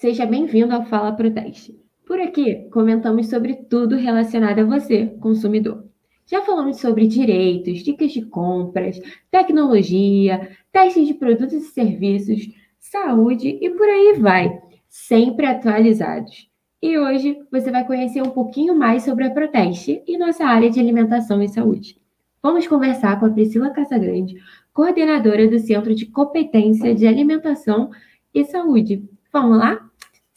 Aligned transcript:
seja 0.00 0.24
bem-vindo 0.24 0.72
ao 0.72 0.84
Fala 0.84 1.10
Pro 1.10 1.28
Teste. 1.28 1.76
Por 2.06 2.20
aqui, 2.20 2.68
comentamos 2.70 3.28
sobre 3.28 3.54
tudo 3.54 3.96
relacionado 3.96 4.60
a 4.60 4.64
você, 4.64 5.06
consumidor. 5.20 5.84
Já 6.24 6.40
falamos 6.42 6.78
sobre 6.78 7.08
direitos, 7.08 7.80
dicas 7.80 8.12
de 8.12 8.24
compras, 8.24 9.00
tecnologia, 9.28 10.56
testes 10.70 11.08
de 11.08 11.14
produtos 11.14 11.52
e 11.52 11.60
serviços, 11.72 12.48
saúde 12.78 13.58
e 13.60 13.70
por 13.70 13.88
aí 13.88 14.16
vai, 14.20 14.60
sempre 14.88 15.46
atualizados. 15.46 16.48
E 16.80 16.96
hoje 16.96 17.36
você 17.50 17.72
vai 17.72 17.84
conhecer 17.84 18.22
um 18.22 18.30
pouquinho 18.30 18.76
mais 18.76 19.02
sobre 19.02 19.24
a 19.24 19.30
Proteste 19.30 20.00
e 20.06 20.16
nossa 20.16 20.44
área 20.44 20.70
de 20.70 20.78
alimentação 20.78 21.42
e 21.42 21.48
saúde. 21.48 22.00
Vamos 22.40 22.68
conversar 22.68 23.18
com 23.18 23.26
a 23.26 23.30
Priscila 23.30 23.70
Casagrande, 23.70 24.36
coordenadora 24.72 25.48
do 25.48 25.58
Centro 25.58 25.92
de 25.92 26.06
Competência 26.06 26.94
de 26.94 27.04
Alimentação 27.04 27.90
e 28.32 28.44
Saúde. 28.44 29.02
Vamos 29.32 29.58
lá? 29.58 29.87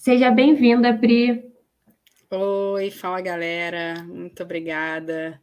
Seja 0.02 0.32
bem-vinda, 0.32 0.98
Pri. 0.98 1.54
Oi, 2.32 2.90
fala 2.90 3.22
galera, 3.22 4.04
muito 4.04 4.42
obrigada. 4.42 5.40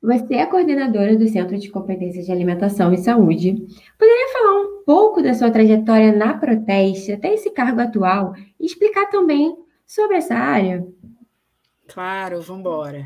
Você 0.00 0.36
é 0.36 0.46
coordenadora 0.46 1.16
do 1.16 1.26
Centro 1.26 1.58
de 1.58 1.68
Competência 1.68 2.22
de 2.22 2.30
Alimentação 2.30 2.92
e 2.92 2.98
Saúde. 2.98 3.56
Poderia 3.98 4.32
falar 4.32 4.60
um 4.60 4.84
pouco 4.86 5.20
da 5.20 5.34
sua 5.34 5.50
trajetória 5.50 6.12
na 6.12 6.38
Proteste 6.38 7.10
até 7.10 7.34
esse 7.34 7.50
cargo 7.50 7.80
atual 7.80 8.34
e 8.60 8.66
explicar 8.66 9.06
também 9.06 9.56
sobre 9.84 10.18
essa 10.18 10.36
área? 10.36 10.86
Claro, 11.88 12.40
vamos 12.40 12.60
embora. 12.60 13.04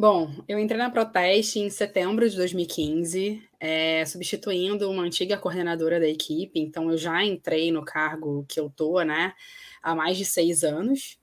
Bom, 0.00 0.30
eu 0.48 0.58
entrei 0.58 0.78
na 0.78 0.88
Proteste 0.88 1.58
em 1.58 1.68
setembro 1.68 2.26
de 2.26 2.34
2015, 2.34 3.42
é, 3.60 4.02
substituindo 4.06 4.90
uma 4.90 5.02
antiga 5.02 5.36
coordenadora 5.36 6.00
da 6.00 6.08
equipe, 6.08 6.58
então 6.58 6.90
eu 6.90 6.96
já 6.96 7.22
entrei 7.22 7.70
no 7.70 7.84
cargo 7.84 8.46
que 8.48 8.58
eu 8.58 8.70
tô, 8.70 9.02
né, 9.02 9.34
há 9.82 9.94
mais 9.94 10.16
de 10.16 10.24
seis 10.24 10.64
anos. 10.64 11.18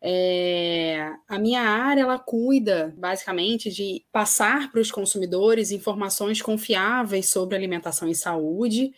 É, 0.00 1.12
a 1.28 1.38
minha 1.38 1.60
área 1.60 2.00
ela 2.00 2.18
cuida 2.18 2.94
basicamente 2.96 3.70
de 3.70 4.02
passar 4.10 4.72
para 4.72 4.80
os 4.80 4.90
consumidores 4.90 5.70
informações 5.70 6.40
confiáveis 6.40 7.28
sobre 7.28 7.54
alimentação 7.54 8.08
e 8.08 8.14
saúde, 8.14 8.94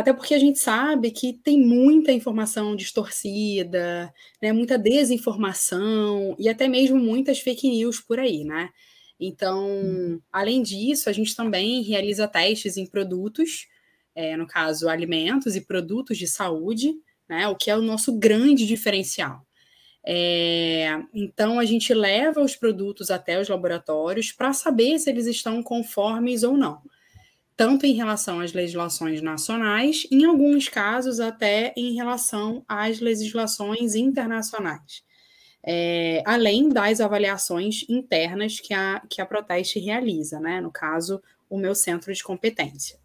até 0.00 0.12
porque 0.14 0.34
a 0.34 0.38
gente 0.38 0.58
sabe 0.58 1.10
que 1.10 1.34
tem 1.34 1.60
muita 1.60 2.10
informação 2.10 2.74
distorcida, 2.74 4.12
né, 4.40 4.52
muita 4.52 4.78
desinformação 4.78 6.34
e 6.38 6.48
até 6.48 6.66
mesmo 6.66 6.98
muitas 6.98 7.40
fake 7.40 7.68
news 7.68 8.00
por 8.00 8.18
aí, 8.18 8.42
né? 8.42 8.70
Então, 9.18 9.62
uhum. 9.68 10.20
além 10.32 10.62
disso, 10.62 11.10
a 11.10 11.12
gente 11.12 11.36
também 11.36 11.82
realiza 11.82 12.26
testes 12.26 12.78
em 12.78 12.86
produtos, 12.86 13.68
é, 14.14 14.36
no 14.38 14.46
caso, 14.46 14.88
alimentos 14.88 15.54
e 15.54 15.60
produtos 15.60 16.16
de 16.16 16.26
saúde, 16.26 16.94
né? 17.28 17.46
O 17.48 17.54
que 17.54 17.70
é 17.70 17.76
o 17.76 17.82
nosso 17.82 18.18
grande 18.18 18.66
diferencial. 18.66 19.46
É, 20.02 20.98
então, 21.12 21.60
a 21.60 21.66
gente 21.66 21.92
leva 21.92 22.40
os 22.40 22.56
produtos 22.56 23.10
até 23.10 23.38
os 23.38 23.50
laboratórios 23.50 24.32
para 24.32 24.54
saber 24.54 24.98
se 24.98 25.10
eles 25.10 25.26
estão 25.26 25.62
conformes 25.62 26.42
ou 26.42 26.56
não 26.56 26.80
tanto 27.60 27.84
em 27.84 27.92
relação 27.92 28.40
às 28.40 28.54
legislações 28.54 29.20
nacionais, 29.20 30.06
em 30.10 30.24
alguns 30.24 30.66
casos 30.66 31.20
até 31.20 31.74
em 31.76 31.92
relação 31.92 32.64
às 32.66 33.00
legislações 33.00 33.94
internacionais. 33.94 35.02
É, 35.62 36.22
além 36.24 36.70
das 36.70 37.02
avaliações 37.02 37.84
internas 37.86 38.58
que 38.58 38.72
a, 38.72 39.02
que 39.10 39.20
a 39.20 39.26
Proteste 39.26 39.78
realiza, 39.78 40.40
né? 40.40 40.58
No 40.58 40.70
caso, 40.70 41.20
o 41.50 41.58
meu 41.58 41.74
centro 41.74 42.10
de 42.14 42.24
competência. 42.24 42.98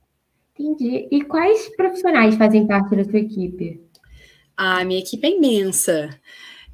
Entendi. 0.58 1.06
E 1.12 1.22
quais 1.26 1.76
profissionais 1.76 2.36
fazem 2.36 2.66
parte 2.66 2.96
da 2.96 3.04
sua 3.04 3.20
equipe? 3.20 3.82
A 4.56 4.86
minha 4.86 5.02
equipe 5.02 5.28
é 5.28 5.32
imensa. 5.32 6.18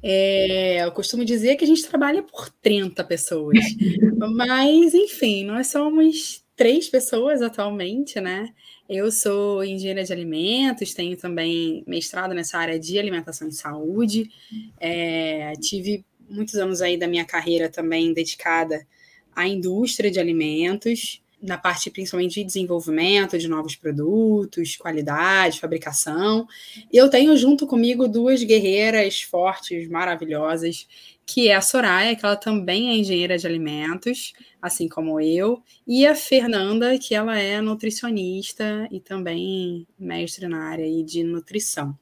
É, 0.00 0.84
eu 0.84 0.92
costumo 0.92 1.24
dizer 1.24 1.56
que 1.56 1.64
a 1.64 1.66
gente 1.66 1.84
trabalha 1.84 2.22
por 2.22 2.48
30 2.48 3.02
pessoas. 3.02 3.58
Mas, 4.36 4.94
enfim, 4.94 5.44
nós 5.44 5.66
somos 5.66 6.41
três 6.56 6.88
pessoas 6.88 7.42
atualmente, 7.42 8.20
né? 8.20 8.52
Eu 8.88 9.10
sou 9.10 9.64
engenheira 9.64 10.04
de 10.04 10.12
alimentos, 10.12 10.92
tenho 10.92 11.16
também 11.16 11.82
mestrado 11.86 12.34
nessa 12.34 12.58
área 12.58 12.78
de 12.78 12.98
alimentação 12.98 13.48
e 13.48 13.52
saúde. 13.52 14.30
É, 14.78 15.52
tive 15.60 16.04
muitos 16.28 16.54
anos 16.56 16.80
aí 16.82 16.96
da 16.96 17.06
minha 17.06 17.24
carreira 17.24 17.68
também 17.68 18.12
dedicada 18.12 18.86
à 19.34 19.46
indústria 19.46 20.10
de 20.10 20.20
alimentos, 20.20 21.22
na 21.40 21.58
parte 21.58 21.90
principalmente 21.90 22.34
de 22.34 22.44
desenvolvimento 22.44 23.36
de 23.36 23.48
novos 23.48 23.74
produtos, 23.74 24.76
qualidade, 24.76 25.58
fabricação. 25.58 26.46
E 26.92 26.96
eu 26.96 27.10
tenho 27.10 27.36
junto 27.36 27.66
comigo 27.66 28.06
duas 28.06 28.42
guerreiras 28.44 29.22
fortes, 29.22 29.88
maravilhosas, 29.88 30.86
que 31.26 31.48
é 31.48 31.54
a 31.54 31.60
Soraya, 31.60 32.16
que 32.16 32.24
ela 32.24 32.36
também 32.36 32.90
é 32.90 32.96
engenheira 32.96 33.38
de 33.38 33.46
alimentos, 33.46 34.32
assim 34.60 34.88
como 34.88 35.20
eu, 35.20 35.62
e 35.86 36.06
a 36.06 36.14
Fernanda, 36.14 36.98
que 36.98 37.14
ela 37.14 37.38
é 37.38 37.60
nutricionista 37.60 38.88
e 38.90 39.00
também 39.00 39.86
mestre 39.98 40.46
na 40.48 40.68
área 40.68 41.04
de 41.04 41.22
nutrição. 41.22 41.96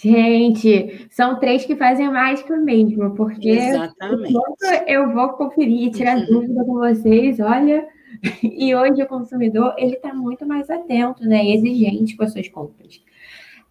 Gente, 0.00 1.08
são 1.10 1.40
três 1.40 1.64
que 1.64 1.74
fazem 1.74 2.08
mágica 2.08 2.56
mesmo, 2.56 3.16
porque 3.16 3.50
Exatamente. 3.50 4.32
eu 4.86 5.12
vou 5.12 5.30
conferir, 5.30 5.90
tirar 5.90 6.18
uhum. 6.18 6.26
dúvida 6.26 6.64
com 6.64 6.74
vocês, 6.74 7.40
olha, 7.40 7.84
e 8.42 8.72
hoje 8.76 9.02
o 9.02 9.08
consumidor 9.08 9.74
ele 9.76 9.94
está 9.94 10.14
muito 10.14 10.46
mais 10.46 10.70
atento, 10.70 11.24
né, 11.24 11.44
exigente 11.50 12.16
com 12.16 12.22
as 12.22 12.32
suas 12.32 12.48
compras. 12.48 13.02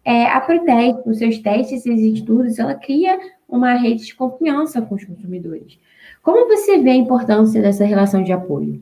É, 0.04 0.26
a 0.26 0.40
Protec, 0.40 1.02
com 1.02 1.14
seus 1.14 1.38
testes 1.38 1.86
e 1.86 2.12
estudos, 2.12 2.58
ela 2.58 2.74
cria 2.74 3.18
uma 3.48 3.74
rede 3.74 4.04
de 4.04 4.14
confiança 4.14 4.82
com 4.82 4.94
os 4.94 5.04
consumidores. 5.04 5.78
Como 6.22 6.46
você 6.46 6.78
vê 6.78 6.90
a 6.90 6.96
importância 6.96 7.62
dessa 7.62 7.84
relação 7.84 8.22
de 8.22 8.32
apoio? 8.32 8.80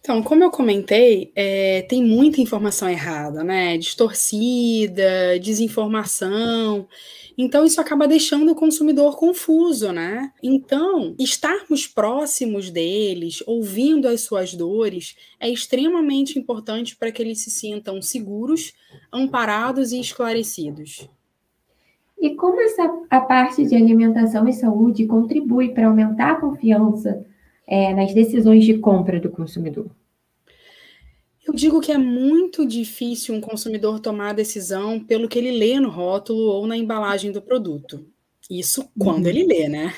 Então, 0.00 0.22
como 0.22 0.42
eu 0.42 0.50
comentei, 0.50 1.32
é, 1.34 1.82
tem 1.82 2.02
muita 2.02 2.40
informação 2.40 2.88
errada, 2.88 3.44
né? 3.44 3.76
Distorcida, 3.76 5.38
desinformação. 5.38 6.88
Então, 7.36 7.64
isso 7.66 7.80
acaba 7.80 8.08
deixando 8.08 8.52
o 8.52 8.54
consumidor 8.54 9.18
confuso, 9.18 9.92
né? 9.92 10.32
Então, 10.42 11.14
estarmos 11.18 11.86
próximos 11.86 12.70
deles, 12.70 13.42
ouvindo 13.46 14.08
as 14.08 14.22
suas 14.22 14.54
dores, 14.54 15.14
é 15.38 15.50
extremamente 15.50 16.38
importante 16.38 16.96
para 16.96 17.12
que 17.12 17.20
eles 17.20 17.42
se 17.42 17.50
sintam 17.50 18.00
seguros, 18.00 18.72
amparados 19.12 19.92
e 19.92 20.00
esclarecidos. 20.00 21.08
E 22.20 22.34
como 22.34 22.60
essa, 22.60 22.90
a 23.08 23.20
parte 23.20 23.64
de 23.64 23.76
alimentação 23.76 24.48
e 24.48 24.52
saúde 24.52 25.06
contribui 25.06 25.70
para 25.70 25.86
aumentar 25.86 26.32
a 26.32 26.40
confiança 26.40 27.24
é, 27.66 27.94
nas 27.94 28.12
decisões 28.12 28.64
de 28.64 28.78
compra 28.78 29.20
do 29.20 29.30
consumidor? 29.30 29.90
Eu 31.46 31.54
digo 31.54 31.80
que 31.80 31.92
é 31.92 31.96
muito 31.96 32.66
difícil 32.66 33.34
um 33.34 33.40
consumidor 33.40 34.00
tomar 34.00 34.30
a 34.30 34.34
decisão 34.34 35.00
pelo 35.00 35.28
que 35.28 35.38
ele 35.38 35.52
lê 35.52 35.80
no 35.80 35.88
rótulo 35.88 36.40
ou 36.40 36.66
na 36.66 36.76
embalagem 36.76 37.32
do 37.32 37.40
produto. 37.40 38.04
Isso 38.50 38.90
quando 38.98 39.24
uhum. 39.24 39.30
ele 39.30 39.46
lê, 39.46 39.68
né? 39.68 39.94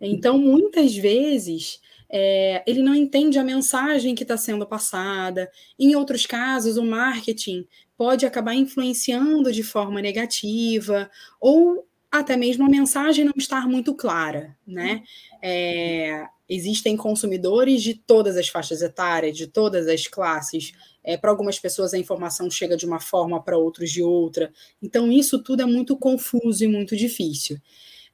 Então, 0.00 0.38
muitas 0.38 0.94
vezes, 0.94 1.80
é, 2.08 2.62
ele 2.66 2.82
não 2.82 2.94
entende 2.94 3.38
a 3.38 3.44
mensagem 3.44 4.14
que 4.14 4.22
está 4.22 4.36
sendo 4.36 4.66
passada. 4.66 5.50
Em 5.78 5.96
outros 5.96 6.26
casos, 6.26 6.76
o 6.76 6.84
marketing 6.84 7.66
pode 7.96 8.26
acabar 8.26 8.54
influenciando 8.54 9.52
de 9.52 9.62
forma 9.62 10.00
negativa, 10.00 11.10
ou 11.40 11.86
até 12.10 12.36
mesmo 12.36 12.64
a 12.64 12.68
mensagem 12.68 13.24
não 13.24 13.32
estar 13.36 13.68
muito 13.68 13.94
clara, 13.94 14.56
né? 14.66 15.02
É, 15.42 16.26
existem 16.48 16.96
consumidores 16.96 17.82
de 17.82 17.94
todas 17.94 18.36
as 18.36 18.48
faixas 18.48 18.82
etárias, 18.82 19.36
de 19.36 19.46
todas 19.46 19.86
as 19.88 20.06
classes. 20.06 20.72
É, 21.02 21.16
para 21.16 21.30
algumas 21.30 21.58
pessoas 21.58 21.94
a 21.94 21.98
informação 21.98 22.50
chega 22.50 22.76
de 22.76 22.86
uma 22.86 23.00
forma, 23.00 23.42
para 23.42 23.58
outros 23.58 23.90
de 23.90 24.02
outra. 24.02 24.52
Então, 24.82 25.10
isso 25.10 25.42
tudo 25.42 25.62
é 25.62 25.66
muito 25.66 25.96
confuso 25.96 26.64
e 26.64 26.68
muito 26.68 26.96
difícil. 26.96 27.58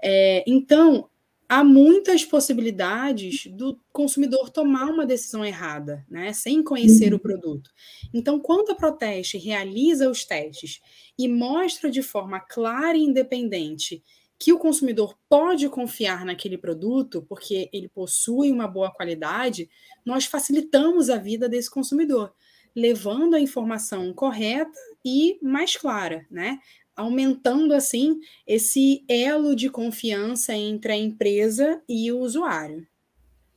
É, 0.02 0.42
então, 0.46 1.08
há 1.52 1.62
muitas 1.62 2.24
possibilidades 2.24 3.46
do 3.46 3.78
consumidor 3.92 4.48
tomar 4.48 4.86
uma 4.86 5.04
decisão 5.04 5.44
errada, 5.44 6.02
né, 6.08 6.32
sem 6.32 6.64
conhecer 6.64 7.12
o 7.12 7.16
uhum. 7.16 7.22
produto. 7.22 7.70
Então, 8.14 8.40
quando 8.40 8.70
a 8.70 8.74
Proteste 8.74 9.36
realiza 9.36 10.08
os 10.08 10.24
testes 10.24 10.80
e 11.18 11.28
mostra 11.28 11.90
de 11.90 12.02
forma 12.02 12.40
clara 12.40 12.96
e 12.96 13.02
independente 13.02 14.02
que 14.38 14.50
o 14.50 14.58
consumidor 14.58 15.14
pode 15.28 15.68
confiar 15.68 16.24
naquele 16.24 16.56
produto 16.56 17.20
porque 17.28 17.68
ele 17.70 17.90
possui 17.90 18.50
uma 18.50 18.66
boa 18.66 18.90
qualidade, 18.90 19.68
nós 20.06 20.24
facilitamos 20.24 21.10
a 21.10 21.18
vida 21.18 21.50
desse 21.50 21.70
consumidor, 21.70 22.32
levando 22.74 23.34
a 23.34 23.40
informação 23.40 24.10
correta 24.14 24.78
e 25.04 25.38
mais 25.42 25.76
clara, 25.76 26.26
né? 26.30 26.58
Aumentando 26.96 27.74
assim 27.74 28.18
esse 28.46 29.04
elo 29.08 29.54
de 29.56 29.68
confiança 29.70 30.54
entre 30.54 30.92
a 30.92 30.96
empresa 30.96 31.82
e 31.88 32.10
o 32.12 32.18
usuário. 32.20 32.86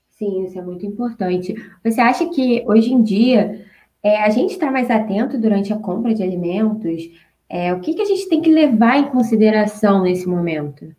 Sim, 0.09 0.45
isso 0.45 0.57
é 0.57 0.61
muito 0.61 0.85
importante. 0.85 1.53
Você 1.83 1.99
acha 1.99 2.29
que 2.29 2.63
hoje 2.65 2.93
em 2.93 3.03
dia 3.03 3.65
é, 4.01 4.23
a 4.23 4.29
gente 4.29 4.51
está 4.51 4.71
mais 4.71 4.89
atento 4.89 5.37
durante 5.37 5.73
a 5.73 5.77
compra 5.77 6.13
de 6.13 6.23
alimentos? 6.23 7.09
É, 7.49 7.73
o 7.73 7.81
que, 7.81 7.93
que 7.93 8.01
a 8.01 8.05
gente 8.05 8.29
tem 8.29 8.41
que 8.41 8.51
levar 8.51 8.97
em 8.97 9.09
consideração 9.09 10.03
nesse 10.03 10.27
momento? 10.27 10.95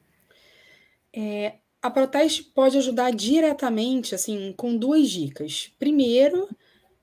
É, 1.15 1.55
a 1.81 1.91
Proteste 1.91 2.43
pode 2.43 2.77
ajudar 2.77 3.11
diretamente, 3.11 4.15
assim, 4.15 4.53
com 4.57 4.77
duas 4.77 5.09
dicas. 5.09 5.73
Primeiro, 5.79 6.49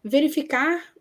verificar 0.03 0.92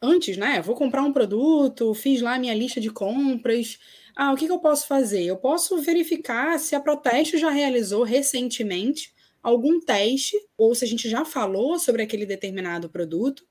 antes, 0.00 0.36
né? 0.36 0.60
Vou 0.62 0.74
comprar 0.74 1.02
um 1.02 1.12
produto, 1.12 1.94
fiz 1.94 2.20
lá 2.20 2.38
minha 2.38 2.54
lista 2.54 2.80
de 2.80 2.90
compras. 2.90 3.78
Ah, 4.16 4.32
o 4.32 4.36
que, 4.36 4.46
que 4.46 4.52
eu 4.52 4.58
posso 4.58 4.86
fazer? 4.86 5.24
Eu 5.24 5.36
posso 5.36 5.80
verificar 5.82 6.58
se 6.58 6.74
a 6.74 6.80
Proteste 6.80 7.38
já 7.38 7.50
realizou 7.50 8.02
recentemente 8.02 9.12
algum 9.42 9.80
teste, 9.80 10.36
ou 10.56 10.74
se 10.74 10.84
a 10.84 10.88
gente 10.88 11.08
já 11.08 11.24
falou 11.24 11.78
sobre 11.78 12.02
aquele 12.02 12.26
determinado 12.26 12.90
produto, 12.90 13.44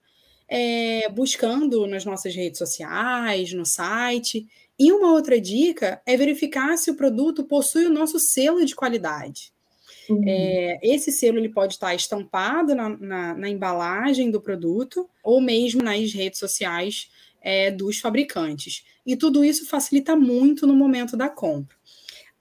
é, 0.47 1.09
buscando 1.09 1.85
nas 1.87 2.05
nossas 2.05 2.35
redes 2.35 2.57
sociais, 2.57 3.53
no 3.53 3.65
site. 3.65 4.47
E 4.77 4.91
uma 4.91 5.11
outra 5.11 5.39
dica 5.39 6.01
é 6.05 6.15
verificar 6.17 6.77
se 6.77 6.89
o 6.91 6.95
produto 6.95 7.43
possui 7.43 7.85
o 7.85 7.93
nosso 7.93 8.19
selo 8.19 8.65
de 8.65 8.75
qualidade. 8.75 9.53
Uhum. 10.09 10.23
É, 10.25 10.79
esse 10.81 11.11
selo 11.11 11.37
ele 11.37 11.49
pode 11.49 11.73
estar 11.73 11.93
estampado 11.93 12.73
na, 12.75 12.89
na, 12.89 13.33
na, 13.33 13.49
embalagem 13.49 14.31
do 14.31 14.41
produto 14.41 15.09
ou 15.23 15.39
mesmo 15.39 15.81
nas 15.81 16.11
redes 16.13 16.39
sociais 16.39 17.09
é, 17.41 17.71
dos 17.71 17.99
fabricantes. 17.99 18.83
E 19.05 19.15
tudo 19.15 19.43
isso 19.43 19.67
facilita 19.67 20.15
muito 20.15 20.67
no 20.67 20.75
momento 20.75 21.15
da 21.15 21.29
compra. 21.29 21.75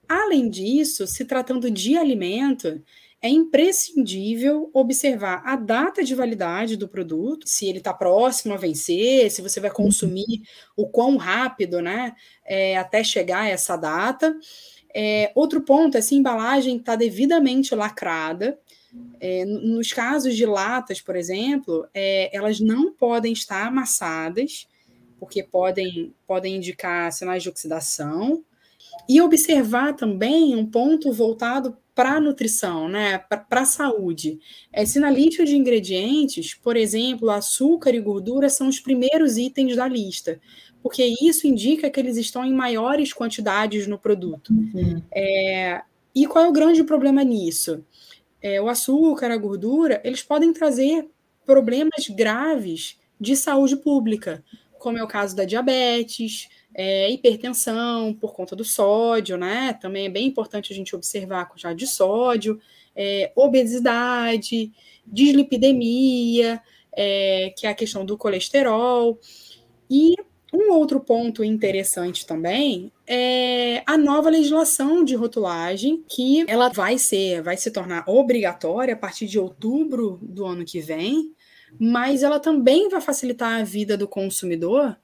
Além 0.07 0.49
disso, 0.49 1.05
se 1.05 1.23
tratando 1.25 1.69
de 1.69 1.95
alimento, 1.95 2.81
é 3.21 3.27
imprescindível 3.27 4.69
observar 4.73 5.41
a 5.45 5.55
data 5.55 6.03
de 6.03 6.15
validade 6.15 6.77
do 6.77 6.87
produto, 6.87 7.47
se 7.47 7.67
ele 7.67 7.79
está 7.79 7.93
próximo 7.93 8.53
a 8.53 8.57
vencer, 8.57 9.29
se 9.29 9.41
você 9.41 9.59
vai 9.59 9.69
consumir 9.69 10.41
o 10.75 10.87
quão 10.87 11.17
rápido, 11.17 11.81
né, 11.81 12.15
é, 12.45 12.77
até 12.77 13.03
chegar 13.03 13.41
a 13.41 13.49
essa 13.49 13.75
data. 13.75 14.35
É, 14.95 15.31
outro 15.35 15.61
ponto 15.61 15.97
é 15.97 16.01
se 16.01 16.15
a 16.15 16.17
embalagem 16.17 16.77
está 16.77 16.95
devidamente 16.95 17.73
lacrada. 17.75 18.57
É, 19.19 19.45
nos 19.45 19.93
casos 19.93 20.35
de 20.35 20.45
latas, 20.45 20.99
por 20.99 21.15
exemplo, 21.15 21.87
é, 21.93 22.35
elas 22.35 22.59
não 22.59 22.91
podem 22.91 23.31
estar 23.31 23.67
amassadas, 23.67 24.67
porque 25.19 25.43
podem, 25.43 26.13
podem 26.25 26.55
indicar 26.55 27.11
sinais 27.11 27.43
de 27.43 27.49
oxidação. 27.49 28.43
E 29.07 29.21
observar 29.21 29.95
também 29.95 30.55
um 30.55 30.65
ponto 30.65 31.11
voltado 31.11 31.77
para 31.99 32.13
a 32.13 32.19
nutrição, 32.21 32.87
né, 32.87 33.17
para 33.17 33.61
a 33.61 33.65
saúde. 33.65 34.39
É, 34.71 34.85
se 34.85 35.01
na 35.01 35.11
lista 35.11 35.43
de 35.43 35.57
ingredientes, 35.57 36.53
por 36.53 36.77
exemplo, 36.77 37.29
açúcar 37.29 37.93
e 37.93 37.99
gordura 37.99 38.49
são 38.49 38.69
os 38.69 38.79
primeiros 38.79 39.37
itens 39.37 39.75
da 39.75 39.85
lista, 39.85 40.39
porque 40.81 41.03
isso 41.21 41.47
indica 41.47 41.89
que 41.89 41.99
eles 41.99 42.17
estão 42.17 42.43
em 42.45 42.53
maiores 42.53 43.13
quantidades 43.13 43.87
no 43.87 43.97
produto. 43.97 44.53
Uhum. 44.53 45.01
É, 45.13 45.81
e 46.15 46.25
qual 46.25 46.45
é 46.45 46.47
o 46.47 46.53
grande 46.53 46.83
problema 46.83 47.23
nisso? 47.23 47.83
É, 48.41 48.61
o 48.61 48.69
açúcar, 48.69 49.31
a 49.31 49.37
gordura, 49.37 50.01
eles 50.03 50.23
podem 50.23 50.53
trazer 50.53 51.07
problemas 51.45 52.07
graves 52.09 52.97
de 53.19 53.35
saúde 53.35 53.75
pública, 53.75 54.43
como 54.77 54.97
é 54.97 55.03
o 55.03 55.07
caso 55.07 55.35
da 55.35 55.43
diabetes, 55.43 56.47
é, 56.73 57.09
hipertensão 57.11 58.13
por 58.13 58.33
conta 58.33 58.55
do 58.55 58.63
sódio, 58.63 59.37
né? 59.37 59.73
Também 59.73 60.05
é 60.05 60.09
bem 60.09 60.27
importante 60.27 60.71
a 60.71 60.75
gente 60.75 60.95
observar 60.95 61.41
a 61.41 61.45
quantidade 61.45 61.77
de 61.77 61.87
sódio, 61.87 62.59
é, 62.95 63.31
obesidade, 63.35 64.71
dislipidemia, 65.05 66.61
é, 66.93 67.53
que 67.57 67.67
é 67.67 67.69
a 67.69 67.75
questão 67.75 68.05
do 68.05 68.17
colesterol. 68.17 69.19
E 69.89 70.15
um 70.53 70.71
outro 70.71 70.99
ponto 70.99 71.43
interessante 71.43 72.25
também 72.25 72.91
é 73.05 73.83
a 73.85 73.97
nova 73.97 74.29
legislação 74.29 75.03
de 75.03 75.15
rotulagem, 75.15 76.03
que 76.07 76.43
ela 76.47 76.69
vai 76.69 76.97
ser, 76.97 77.41
vai 77.41 77.55
se 77.55 77.69
tornar 77.69 78.03
obrigatória 78.07 78.95
a 78.95 78.97
partir 78.97 79.27
de 79.27 79.37
outubro 79.37 80.19
do 80.21 80.45
ano 80.45 80.65
que 80.65 80.79
vem, 80.81 81.33
mas 81.79 82.23
ela 82.23 82.39
também 82.39 82.89
vai 82.89 82.99
facilitar 82.99 83.59
a 83.59 83.63
vida 83.63 83.95
do 83.95 84.07
consumidor, 84.07 84.97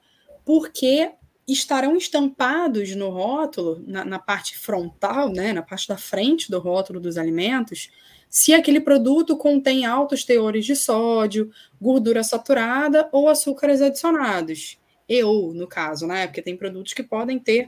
porque 0.44 1.12
estarão 1.46 1.96
estampados 1.96 2.94
no 2.96 3.08
rótulo, 3.08 3.80
na, 3.86 4.04
na, 4.04 4.18
parte 4.18 4.58
frontal, 4.58 5.28
né, 5.28 5.52
na 5.52 5.62
parte 5.62 5.86
da 5.86 5.96
frente 5.96 6.50
do 6.50 6.58
rótulo 6.58 6.98
dos 6.98 7.16
alimentos, 7.16 7.88
se 8.28 8.52
aquele 8.52 8.80
produto 8.80 9.36
contém 9.36 9.86
altos 9.86 10.24
teores 10.24 10.66
de 10.66 10.74
sódio, 10.74 11.50
gordura 11.80 12.24
saturada 12.24 13.08
ou 13.12 13.28
açúcares 13.28 13.80
adicionados. 13.80 14.78
E 15.08 15.22
ou, 15.22 15.54
no 15.54 15.66
caso, 15.66 16.06
né? 16.06 16.26
Porque 16.26 16.42
tem 16.42 16.56
produtos 16.56 16.92
que 16.92 17.02
podem 17.02 17.38
ter 17.38 17.66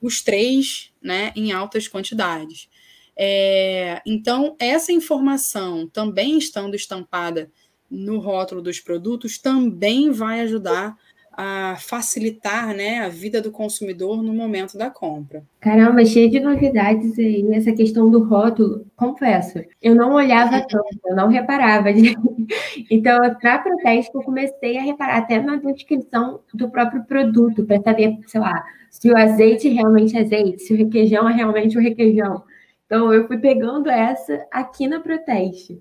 os 0.00 0.22
três 0.22 0.92
né, 1.02 1.32
em 1.34 1.52
altas 1.52 1.88
quantidades. 1.88 2.68
É, 3.16 4.00
então, 4.06 4.54
essa 4.60 4.92
informação 4.92 5.88
também 5.88 6.38
estando 6.38 6.76
estampada 6.76 7.50
no 7.90 8.18
rótulo 8.18 8.62
dos 8.62 8.78
produtos 8.78 9.38
também 9.38 10.10
vai 10.10 10.40
ajudar 10.40 10.96
a 11.40 11.76
facilitar 11.76 12.74
né, 12.74 12.98
a 12.98 13.08
vida 13.08 13.40
do 13.40 13.52
consumidor 13.52 14.24
no 14.24 14.34
momento 14.34 14.76
da 14.76 14.90
compra. 14.90 15.44
Caramba, 15.60 16.04
cheio 16.04 16.28
de 16.28 16.40
novidades 16.40 17.16
aí, 17.16 17.46
essa 17.52 17.70
questão 17.70 18.10
do 18.10 18.24
rótulo. 18.24 18.84
Confesso, 18.96 19.60
eu 19.80 19.94
não 19.94 20.14
olhava 20.14 20.60
tanto, 20.62 20.98
eu 21.06 21.14
não 21.14 21.28
reparava. 21.28 21.90
então, 22.90 23.16
para 23.40 23.60
protesto, 23.60 24.18
eu 24.18 24.22
comecei 24.24 24.78
a 24.78 24.82
reparar 24.82 25.18
até 25.18 25.40
na 25.40 25.54
descrição 25.54 26.40
do 26.52 26.68
próprio 26.68 27.04
produto, 27.04 27.64
para 27.64 27.80
saber, 27.82 28.18
sei 28.26 28.40
lá, 28.40 28.60
se 28.90 29.08
o 29.08 29.16
azeite 29.16 29.68
realmente 29.68 30.16
é 30.16 30.22
azeite, 30.22 30.62
se 30.62 30.74
o 30.74 30.76
requeijão 30.76 31.28
é 31.28 31.34
realmente 31.34 31.78
o 31.78 31.80
requeijão. 31.80 32.42
Então, 32.84 33.14
eu 33.14 33.28
fui 33.28 33.38
pegando 33.38 33.88
essa 33.88 34.44
aqui 34.50 34.88
na 34.88 34.98
Proteste. 34.98 35.80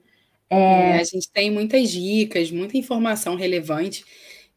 É... 0.51 0.97
É, 0.97 0.99
a 0.99 1.03
gente 1.03 1.31
tem 1.31 1.49
muitas 1.49 1.89
dicas, 1.89 2.51
muita 2.51 2.77
informação 2.77 3.35
relevante 3.35 4.05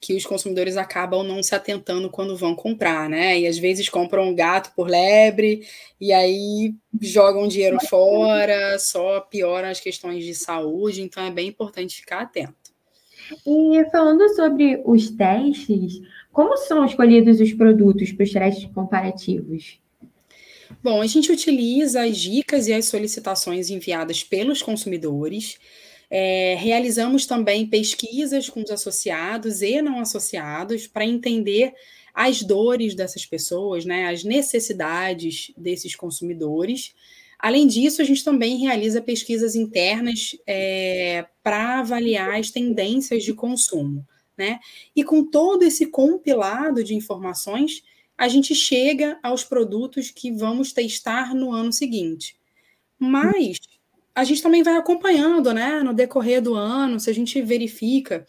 que 0.01 0.15
os 0.15 0.25
consumidores 0.25 0.79
acabam 0.79 1.23
não 1.23 1.43
se 1.43 1.55
atentando 1.55 2.09
quando 2.09 2.37
vão 2.37 2.55
comprar, 2.55 3.09
né? 3.09 3.39
E 3.39 3.47
às 3.47 3.59
vezes 3.59 3.89
compram 3.89 4.29
um 4.29 4.35
gato 4.35 4.73
por 4.75 4.89
lebre 4.89 5.63
e 6.01 6.11
aí 6.13 6.75
jogam 7.01 7.47
dinheiro 7.47 7.79
fora, 7.87 8.79
só 8.79 9.21
pioram 9.21 9.69
as 9.69 9.79
questões 9.79 10.25
de 10.25 10.35
saúde, 10.35 11.03
então 11.03 11.23
é 11.23 11.31
bem 11.31 11.49
importante 11.49 12.01
ficar 12.01 12.23
atento. 12.23 12.55
E 13.47 13.85
falando 13.93 14.27
sobre 14.35 14.83
os 14.87 15.11
testes, 15.11 16.01
como 16.33 16.57
são 16.57 16.85
escolhidos 16.85 17.39
os 17.39 17.53
produtos 17.53 18.11
para 18.11 18.25
os 18.25 18.33
testes 18.33 18.71
comparativos? 18.73 19.79
Bom, 20.83 21.03
a 21.03 21.07
gente 21.07 21.31
utiliza 21.31 22.03
as 22.05 22.17
dicas 22.17 22.69
e 22.69 22.73
as 22.73 22.87
solicitações 22.87 23.69
enviadas 23.69 24.25
pelos 24.25 24.63
consumidores 24.63 25.59
é, 26.11 26.57
realizamos 26.59 27.25
também 27.25 27.67
pesquisas 27.67 28.49
com 28.49 28.63
os 28.63 28.71
associados 28.71 29.63
e 29.63 29.81
não 29.81 30.01
associados 30.01 30.89
para 30.89 31.07
entender 31.07 31.73
as 32.13 32.43
dores 32.43 32.95
dessas 32.95 33.25
pessoas, 33.25 33.85
né, 33.85 34.09
as 34.09 34.25
necessidades 34.25 35.53
desses 35.57 35.95
consumidores. 35.95 36.93
Além 37.39 37.67
disso, 37.67 38.03
a 38.03 38.05
gente 38.05 38.25
também 38.25 38.59
realiza 38.59 39.01
pesquisas 39.01 39.55
internas 39.55 40.37
é, 40.47 41.25
para 41.43 41.79
avaliar 41.79 42.39
as 42.39 42.51
tendências 42.51 43.23
de 43.23 43.33
consumo. 43.33 44.07
Né? 44.37 44.59
E 44.97 45.05
com 45.05 45.25
todo 45.25 45.63
esse 45.63 45.87
compilado 45.87 46.83
de 46.83 46.95
informações, 46.95 47.83
a 48.17 48.27
gente 48.27 48.55
chega 48.55 49.19
aos 49.23 49.45
produtos 49.45 50.11
que 50.11 50.33
vamos 50.33 50.73
testar 50.73 51.35
no 51.35 51.53
ano 51.53 51.73
seguinte. 51.73 52.37
Mas 52.99 53.59
a 54.15 54.25
gente 54.25 54.43
também 54.43 54.63
vai 54.63 54.77
acompanhando, 54.77 55.53
né, 55.53 55.83
no 55.83 55.95
decorrer 55.95 56.43
do 56.43 56.55
ano, 56.55 56.99
se 56.99 57.09
a 57.11 57.15
gente 57.15 57.41
verifica, 57.43 58.27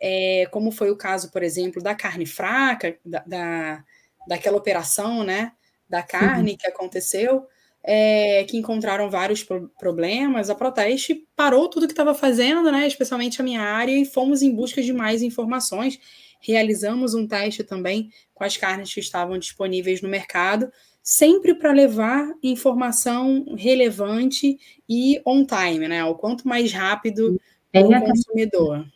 é, 0.00 0.46
como 0.50 0.70
foi 0.70 0.90
o 0.90 0.96
caso, 0.96 1.30
por 1.30 1.42
exemplo, 1.42 1.82
da 1.82 1.94
carne 1.94 2.26
fraca, 2.26 2.96
da, 3.04 3.20
da 3.26 3.84
daquela 4.28 4.58
operação, 4.58 5.24
né, 5.24 5.52
da 5.88 6.02
carne 6.02 6.50
uhum. 6.50 6.56
que 6.58 6.66
aconteceu, 6.66 7.46
é, 7.82 8.44
que 8.44 8.58
encontraram 8.58 9.08
vários 9.08 9.42
pro 9.42 9.70
problemas, 9.78 10.50
a 10.50 10.54
Proteste 10.54 11.26
parou 11.34 11.68
tudo 11.68 11.86
que 11.86 11.94
estava 11.94 12.14
fazendo, 12.14 12.70
né, 12.70 12.86
especialmente 12.86 13.40
a 13.40 13.44
minha 13.44 13.62
área, 13.62 13.92
e 13.92 14.04
fomos 14.04 14.42
em 14.42 14.54
busca 14.54 14.82
de 14.82 14.92
mais 14.92 15.22
informações. 15.22 15.98
Realizamos 16.40 17.14
um 17.14 17.26
teste 17.26 17.64
também 17.64 18.10
com 18.34 18.44
as 18.44 18.56
carnes 18.56 18.92
que 18.92 19.00
estavam 19.00 19.38
disponíveis 19.38 20.02
no 20.02 20.08
mercado 20.08 20.70
sempre 21.10 21.54
para 21.54 21.72
levar 21.72 22.30
informação 22.42 23.54
relevante 23.56 24.58
e 24.86 25.18
on 25.24 25.46
time, 25.46 25.88
né? 25.88 26.04
O 26.04 26.14
quanto 26.14 26.46
mais 26.46 26.70
rápido 26.70 27.40
para 27.72 27.88
o 27.88 28.04
consumidor. 28.04 28.86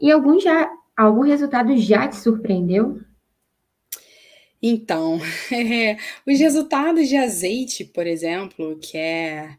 E 0.00 0.10
algum 0.10 0.40
já 0.40 0.66
algum 0.96 1.20
resultado 1.20 1.76
já 1.76 2.08
te 2.08 2.16
surpreendeu? 2.16 3.02
Então, 4.62 5.20
é, 5.52 5.98
os 6.26 6.38
resultados 6.38 7.06
de 7.06 7.16
azeite, 7.16 7.84
por 7.84 8.06
exemplo, 8.06 8.78
que 8.78 8.96
é 8.96 9.58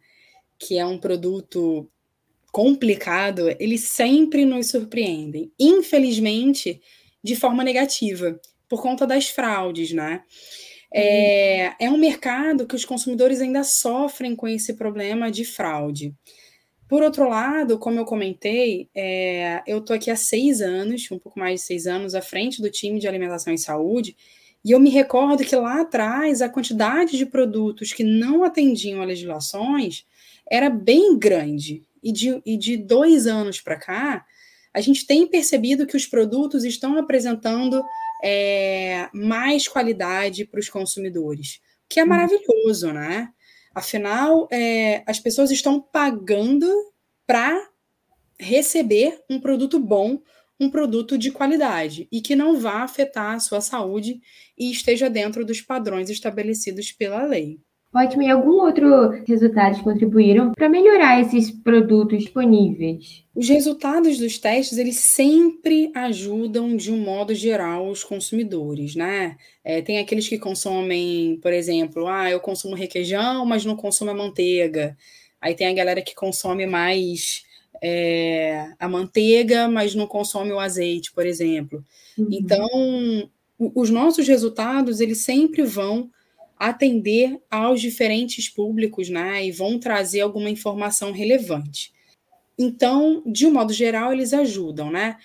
que 0.57 0.79
é 0.79 0.85
um 0.85 0.97
produto 0.97 1.87
complicado, 2.51 3.55
eles 3.59 3.81
sempre 3.83 4.45
nos 4.45 4.69
surpreendem. 4.69 5.51
Infelizmente, 5.59 6.81
de 7.23 7.35
forma 7.35 7.63
negativa 7.63 8.41
por 8.67 8.81
conta 8.81 9.05
das 9.05 9.29
fraudes, 9.29 9.93
né? 9.93 10.23
É, 10.91 11.85
é 11.85 11.89
um 11.89 11.97
mercado 11.97 12.65
que 12.65 12.75
os 12.75 12.85
consumidores 12.85 13.41
ainda 13.41 13.63
sofrem 13.63 14.35
com 14.35 14.47
esse 14.47 14.73
problema 14.73 15.29
de 15.31 15.45
fraude. 15.45 16.13
Por 16.87 17.03
outro 17.03 17.29
lado, 17.29 17.77
como 17.77 17.99
eu 17.99 18.05
comentei, 18.05 18.89
é, 18.95 19.61
eu 19.67 19.77
estou 19.77 19.95
aqui 19.95 20.09
há 20.09 20.15
seis 20.15 20.59
anos, 20.59 21.07
um 21.11 21.19
pouco 21.19 21.37
mais 21.37 21.61
de 21.61 21.67
seis 21.67 21.85
anos, 21.85 22.15
à 22.15 22.21
frente 22.21 22.61
do 22.61 22.71
time 22.71 22.99
de 22.99 23.07
alimentação 23.07 23.53
e 23.53 23.59
saúde, 23.59 24.17
e 24.65 24.71
eu 24.71 24.79
me 24.79 24.89
recordo 24.89 25.43
que 25.43 25.55
lá 25.55 25.81
atrás 25.81 26.41
a 26.41 26.49
quantidade 26.49 27.15
de 27.15 27.25
produtos 27.27 27.93
que 27.93 28.03
não 28.03 28.43
atendiam 28.43 29.01
a 29.01 29.05
legislações 29.05 30.05
era 30.49 30.69
bem 30.69 31.17
grande. 31.17 31.83
E 32.01 32.11
de, 32.11 32.41
e 32.45 32.57
de 32.57 32.75
dois 32.75 33.27
anos 33.27 33.61
para 33.61 33.77
cá, 33.77 34.25
a 34.73 34.81
gente 34.81 35.05
tem 35.05 35.27
percebido 35.27 35.85
que 35.85 35.97
os 35.97 36.05
produtos 36.05 36.63
estão 36.63 36.97
apresentando 36.97 37.83
é, 38.23 39.09
mais 39.13 39.67
qualidade 39.67 40.45
para 40.45 40.59
os 40.59 40.69
consumidores, 40.69 41.59
que 41.87 41.99
é 41.99 42.03
uhum. 42.03 42.09
maravilhoso, 42.09 42.91
né? 42.91 43.29
Afinal, 43.73 44.47
é, 44.51 45.03
as 45.05 45.19
pessoas 45.19 45.51
estão 45.51 45.79
pagando 45.79 46.67
para 47.25 47.69
receber 48.39 49.21
um 49.29 49.39
produto 49.39 49.79
bom, 49.79 50.21
um 50.59 50.69
produto 50.69 51.17
de 51.17 51.31
qualidade 51.31 52.07
e 52.11 52.21
que 52.21 52.35
não 52.35 52.59
vá 52.59 52.83
afetar 52.83 53.35
a 53.35 53.39
sua 53.39 53.61
saúde 53.61 54.19
e 54.57 54.71
esteja 54.71 55.09
dentro 55.09 55.45
dos 55.45 55.61
padrões 55.61 56.09
estabelecidos 56.09 56.91
pela 56.91 57.23
lei. 57.23 57.59
Ótimo. 57.93 58.21
E 58.21 58.29
algum 58.29 58.61
outro 58.61 59.09
resultados 59.25 59.81
contribuíram 59.81 60.51
para 60.51 60.69
melhorar 60.69 61.21
esses 61.21 61.49
produtos 61.49 62.19
disponíveis? 62.19 63.23
Os 63.33 63.49
resultados 63.49 64.19
dos 64.19 64.37
testes, 64.37 64.77
eles 64.77 64.97
sempre 64.97 65.91
ajudam, 65.95 66.75
de 66.75 66.91
um 66.91 66.99
modo 66.99 67.33
geral, 67.33 67.89
os 67.89 68.03
consumidores, 68.03 68.95
né? 68.95 69.37
É, 69.63 69.81
tem 69.81 69.97
aqueles 69.97 70.27
que 70.27 70.37
consomem, 70.37 71.39
por 71.41 71.51
exemplo, 71.51 72.07
ah, 72.07 72.29
eu 72.29 72.39
consumo 72.39 72.75
requeijão, 72.75 73.43
mas 73.43 73.65
não 73.65 73.75
consumo 73.75 74.11
a 74.11 74.13
manteiga. 74.13 74.95
Aí 75.41 75.55
tem 75.55 75.67
a 75.67 75.73
galera 75.73 76.01
que 76.01 76.13
consome 76.13 76.67
mais 76.67 77.43
é, 77.81 78.71
a 78.77 78.87
manteiga, 78.87 79.67
mas 79.67 79.95
não 79.95 80.05
consome 80.05 80.51
o 80.51 80.59
azeite, 80.59 81.11
por 81.11 81.25
exemplo. 81.25 81.83
Uhum. 82.15 82.27
Então, 82.31 83.29
os 83.57 83.89
nossos 83.89 84.27
resultados, 84.27 84.99
eles 84.99 85.19
sempre 85.19 85.63
vão 85.63 86.11
atender 86.59 87.39
aos 87.49 87.79
diferentes 87.79 88.49
públicos, 88.49 89.09
né? 89.09 89.45
E 89.45 89.51
vão 89.51 89.79
trazer 89.79 90.19
alguma 90.19 90.49
informação 90.49 91.13
relevante. 91.13 91.93
Então, 92.57 93.23
de 93.25 93.47
um 93.47 93.53
modo 93.53 93.71
geral, 93.71 94.11
eles 94.11 94.33
ajudam, 94.33 94.91
né? 94.91 95.17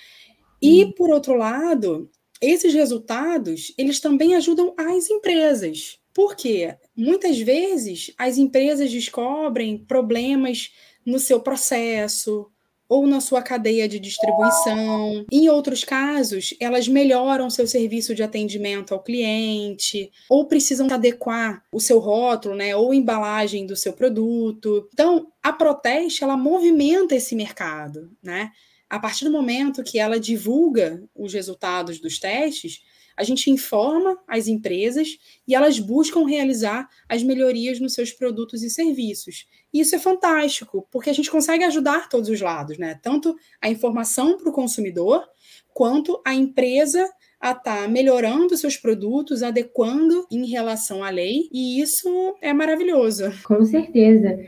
E, 0.62 0.84
hum. 0.84 0.92
por 0.92 1.10
outro 1.10 1.34
lado, 1.34 2.08
esses 2.40 2.72
resultados, 2.72 3.74
eles 3.76 3.98
também 3.98 4.36
ajudam 4.36 4.72
as 4.78 5.10
empresas. 5.10 5.98
Por 6.14 6.36
quê? 6.36 6.76
Muitas 6.96 7.40
vezes 7.40 8.12
as 8.16 8.38
empresas 8.38 8.90
descobrem 8.92 9.76
problemas 9.78 10.72
no 11.04 11.18
seu 11.18 11.40
processo, 11.40 12.46
ou 12.94 13.08
na 13.08 13.20
sua 13.20 13.42
cadeia 13.42 13.88
de 13.88 13.98
distribuição. 13.98 15.26
Em 15.32 15.48
outros 15.48 15.82
casos, 15.82 16.54
elas 16.60 16.86
melhoram 16.86 17.50
seu 17.50 17.66
serviço 17.66 18.14
de 18.14 18.22
atendimento 18.22 18.94
ao 18.94 19.02
cliente, 19.02 20.12
ou 20.30 20.46
precisam 20.46 20.86
adequar 20.88 21.64
o 21.72 21.80
seu 21.80 21.98
rótulo, 21.98 22.54
né, 22.54 22.76
ou 22.76 22.94
embalagem 22.94 23.66
do 23.66 23.74
seu 23.74 23.92
produto. 23.92 24.88
Então, 24.92 25.26
a 25.42 25.52
Proteste, 25.52 26.22
ela 26.22 26.36
movimenta 26.36 27.16
esse 27.16 27.34
mercado, 27.34 28.12
né? 28.22 28.52
A 28.94 28.98
partir 29.00 29.24
do 29.24 29.30
momento 29.32 29.82
que 29.82 29.98
ela 29.98 30.20
divulga 30.20 31.02
os 31.16 31.34
resultados 31.34 31.98
dos 31.98 32.20
testes, 32.20 32.80
a 33.16 33.24
gente 33.24 33.50
informa 33.50 34.16
as 34.28 34.46
empresas 34.46 35.18
e 35.48 35.52
elas 35.52 35.80
buscam 35.80 36.24
realizar 36.24 36.88
as 37.08 37.20
melhorias 37.20 37.80
nos 37.80 37.92
seus 37.92 38.12
produtos 38.12 38.62
e 38.62 38.70
serviços. 38.70 39.48
E 39.72 39.80
isso 39.80 39.96
é 39.96 39.98
fantástico, 39.98 40.86
porque 40.92 41.10
a 41.10 41.12
gente 41.12 41.28
consegue 41.28 41.64
ajudar 41.64 42.08
todos 42.08 42.28
os 42.28 42.40
lados, 42.40 42.78
né? 42.78 42.94
Tanto 43.02 43.34
a 43.60 43.68
informação 43.68 44.38
para 44.38 44.48
o 44.48 44.52
consumidor, 44.52 45.28
quanto 45.72 46.22
a 46.24 46.32
empresa 46.32 47.04
a 47.44 47.50
estar 47.50 47.82
tá 47.82 47.88
melhorando 47.88 48.56
seus 48.56 48.74
produtos, 48.74 49.42
adequando 49.42 50.26
em 50.32 50.46
relação 50.46 51.04
à 51.04 51.10
lei, 51.10 51.46
e 51.52 51.78
isso 51.78 52.34
é 52.40 52.54
maravilhoso. 52.54 53.24
Com 53.44 53.62
certeza. 53.66 54.38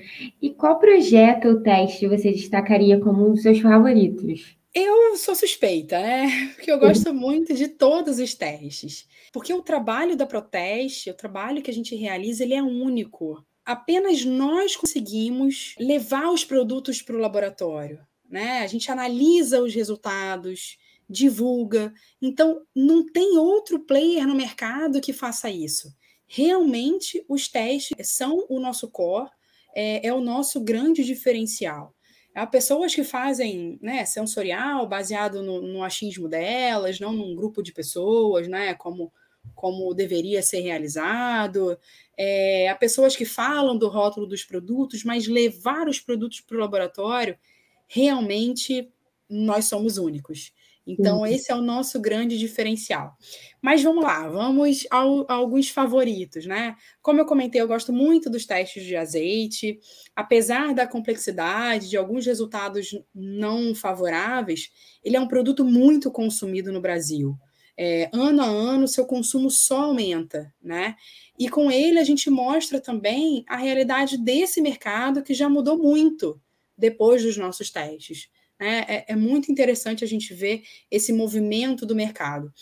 E 0.40 0.48
qual 0.48 0.78
projeto 0.78 1.48
ou 1.48 1.60
teste 1.60 2.08
você 2.08 2.32
destacaria 2.32 2.98
como 2.98 3.28
um 3.28 3.32
dos 3.34 3.42
seus 3.42 3.60
favoritos? 3.60 4.56
Eu 4.74 5.14
sou 5.16 5.34
suspeita, 5.34 6.00
né? 6.00 6.26
Porque 6.56 6.72
eu 6.72 6.78
gosto 6.78 7.12
muito 7.12 7.52
de 7.52 7.68
todos 7.68 8.18
os 8.18 8.32
testes. 8.32 9.06
Porque 9.30 9.52
o 9.52 9.60
trabalho 9.60 10.16
da 10.16 10.24
Proteste, 10.24 11.10
o 11.10 11.14
trabalho 11.14 11.60
que 11.60 11.70
a 11.70 11.74
gente 11.74 11.94
realiza, 11.94 12.44
ele 12.44 12.54
é 12.54 12.62
único. 12.62 13.44
Apenas 13.62 14.24
nós 14.24 14.74
conseguimos 14.74 15.74
levar 15.78 16.30
os 16.30 16.46
produtos 16.46 17.02
para 17.02 17.16
o 17.16 17.20
laboratório, 17.20 17.98
né? 18.26 18.60
A 18.60 18.66
gente 18.66 18.90
analisa 18.90 19.60
os 19.60 19.74
resultados, 19.74 20.78
divulga. 21.08 21.92
Então, 22.20 22.62
não 22.74 23.06
tem 23.06 23.38
outro 23.38 23.80
player 23.80 24.26
no 24.26 24.34
mercado 24.34 25.00
que 25.00 25.12
faça 25.12 25.50
isso. 25.50 25.94
Realmente, 26.26 27.24
os 27.28 27.48
testes 27.48 28.10
são 28.10 28.44
o 28.48 28.58
nosso 28.58 28.90
core, 28.90 29.30
é, 29.74 30.06
é 30.06 30.12
o 30.12 30.20
nosso 30.20 30.60
grande 30.60 31.04
diferencial. 31.04 31.94
Há 32.34 32.46
pessoas 32.46 32.94
que 32.94 33.02
fazem 33.02 33.78
né, 33.80 34.04
sensorial 34.04 34.86
baseado 34.86 35.42
no, 35.42 35.62
no 35.62 35.82
achismo 35.82 36.28
delas, 36.28 37.00
não 37.00 37.12
num 37.12 37.34
grupo 37.34 37.62
de 37.62 37.72
pessoas, 37.72 38.46
né, 38.46 38.74
como, 38.74 39.10
como 39.54 39.94
deveria 39.94 40.42
ser 40.42 40.60
realizado. 40.60 41.78
É, 42.14 42.68
há 42.68 42.74
pessoas 42.74 43.16
que 43.16 43.24
falam 43.24 43.78
do 43.78 43.88
rótulo 43.88 44.26
dos 44.26 44.44
produtos, 44.44 45.02
mas 45.02 45.26
levar 45.26 45.88
os 45.88 45.98
produtos 45.98 46.40
para 46.40 46.56
o 46.56 46.60
laboratório, 46.60 47.38
realmente 47.86 48.90
nós 49.30 49.64
somos 49.64 49.96
únicos. 49.96 50.52
Então, 50.86 51.18
uhum. 51.18 51.26
esse 51.26 51.50
é 51.50 51.54
o 51.54 51.60
nosso 51.60 52.00
grande 52.00 52.38
diferencial. 52.38 53.16
Mas 53.60 53.82
vamos 53.82 54.04
lá, 54.04 54.28
vamos 54.28 54.86
ao, 54.90 55.26
a 55.28 55.34
alguns 55.34 55.68
favoritos, 55.68 56.46
né? 56.46 56.76
Como 57.02 57.20
eu 57.20 57.26
comentei, 57.26 57.60
eu 57.60 57.66
gosto 57.66 57.92
muito 57.92 58.30
dos 58.30 58.46
testes 58.46 58.84
de 58.84 58.94
azeite. 58.94 59.80
Apesar 60.14 60.72
da 60.72 60.86
complexidade, 60.86 61.90
de 61.90 61.96
alguns 61.96 62.24
resultados 62.24 62.96
não 63.12 63.74
favoráveis, 63.74 64.70
ele 65.02 65.16
é 65.16 65.20
um 65.20 65.26
produto 65.26 65.64
muito 65.64 66.10
consumido 66.10 66.72
no 66.72 66.80
Brasil. 66.80 67.36
É, 67.76 68.08
ano 68.12 68.42
a 68.42 68.46
ano, 68.46 68.88
seu 68.88 69.04
consumo 69.04 69.50
só 69.50 69.86
aumenta, 69.86 70.54
né? 70.62 70.94
E 71.38 71.48
com 71.48 71.70
ele 71.70 71.98
a 71.98 72.04
gente 72.04 72.30
mostra 72.30 72.80
também 72.80 73.44
a 73.48 73.56
realidade 73.56 74.16
desse 74.16 74.62
mercado 74.62 75.22
que 75.22 75.34
já 75.34 75.48
mudou 75.48 75.76
muito 75.76 76.40
depois 76.78 77.22
dos 77.22 77.36
nossos 77.36 77.70
testes. 77.70 78.30
Né? 78.58 78.84
É, 78.88 79.12
é 79.12 79.16
muito 79.16 79.50
interessante 79.50 80.04
a 80.04 80.06
gente 80.06 80.32
ver 80.34 80.62
esse 80.90 81.12
movimento 81.12 81.84
do 81.84 81.94
mercado. 81.94 82.52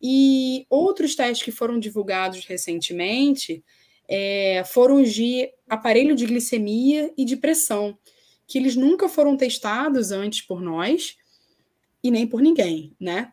E 0.00 0.66
outros 0.68 1.14
testes 1.14 1.44
que 1.44 1.52
foram 1.52 1.78
divulgados 1.78 2.44
recentemente 2.44 3.62
é, 4.08 4.64
foram 4.64 5.00
os 5.00 5.12
de 5.12 5.48
aparelho 5.68 6.14
de 6.14 6.26
glicemia 6.26 7.12
e 7.16 7.24
de 7.24 7.36
pressão, 7.36 7.96
que 8.46 8.58
eles 8.58 8.74
nunca 8.74 9.08
foram 9.08 9.36
testados 9.36 10.10
antes 10.10 10.42
por 10.42 10.60
nós 10.60 11.16
e 12.02 12.10
nem 12.10 12.26
por 12.26 12.42
ninguém, 12.42 12.94
né? 13.00 13.32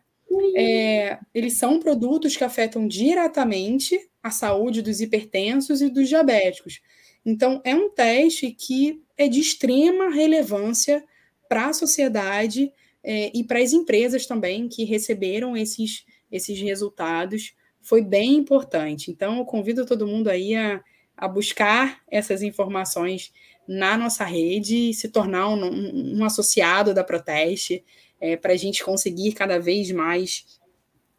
É, 0.56 1.18
eles 1.34 1.54
são 1.54 1.80
produtos 1.80 2.36
que 2.36 2.44
afetam 2.44 2.86
diretamente 2.86 3.98
a 4.22 4.30
saúde 4.30 4.80
dos 4.80 5.00
hipertensos 5.00 5.82
e 5.82 5.90
dos 5.90 6.08
diabéticos. 6.08 6.80
Então, 7.26 7.60
é 7.64 7.74
um 7.74 7.90
teste 7.90 8.52
que 8.52 9.02
é 9.16 9.28
de 9.28 9.40
extrema 9.40 10.08
relevância 10.08 11.04
para 11.50 11.66
a 11.66 11.72
sociedade 11.72 12.72
é, 13.02 13.36
e 13.36 13.42
para 13.42 13.58
as 13.58 13.72
empresas 13.72 14.24
também 14.24 14.68
que 14.68 14.84
receberam 14.84 15.56
esses, 15.56 16.04
esses 16.30 16.60
resultados. 16.60 17.54
Foi 17.82 18.02
bem 18.02 18.36
importante. 18.36 19.10
Então, 19.10 19.38
eu 19.38 19.44
convido 19.44 19.84
todo 19.84 20.06
mundo 20.06 20.28
aí 20.28 20.54
a, 20.54 20.80
a 21.16 21.26
buscar 21.26 22.02
essas 22.08 22.40
informações 22.40 23.32
na 23.66 23.98
nossa 23.98 24.24
rede 24.24 24.94
se 24.94 25.08
tornar 25.08 25.48
um, 25.48 25.64
um, 25.64 26.18
um 26.20 26.24
associado 26.24 26.94
da 26.94 27.02
Proteste, 27.02 27.84
é, 28.20 28.36
para 28.36 28.52
a 28.52 28.56
gente 28.56 28.84
conseguir 28.84 29.32
cada 29.32 29.58
vez 29.58 29.90
mais 29.90 30.60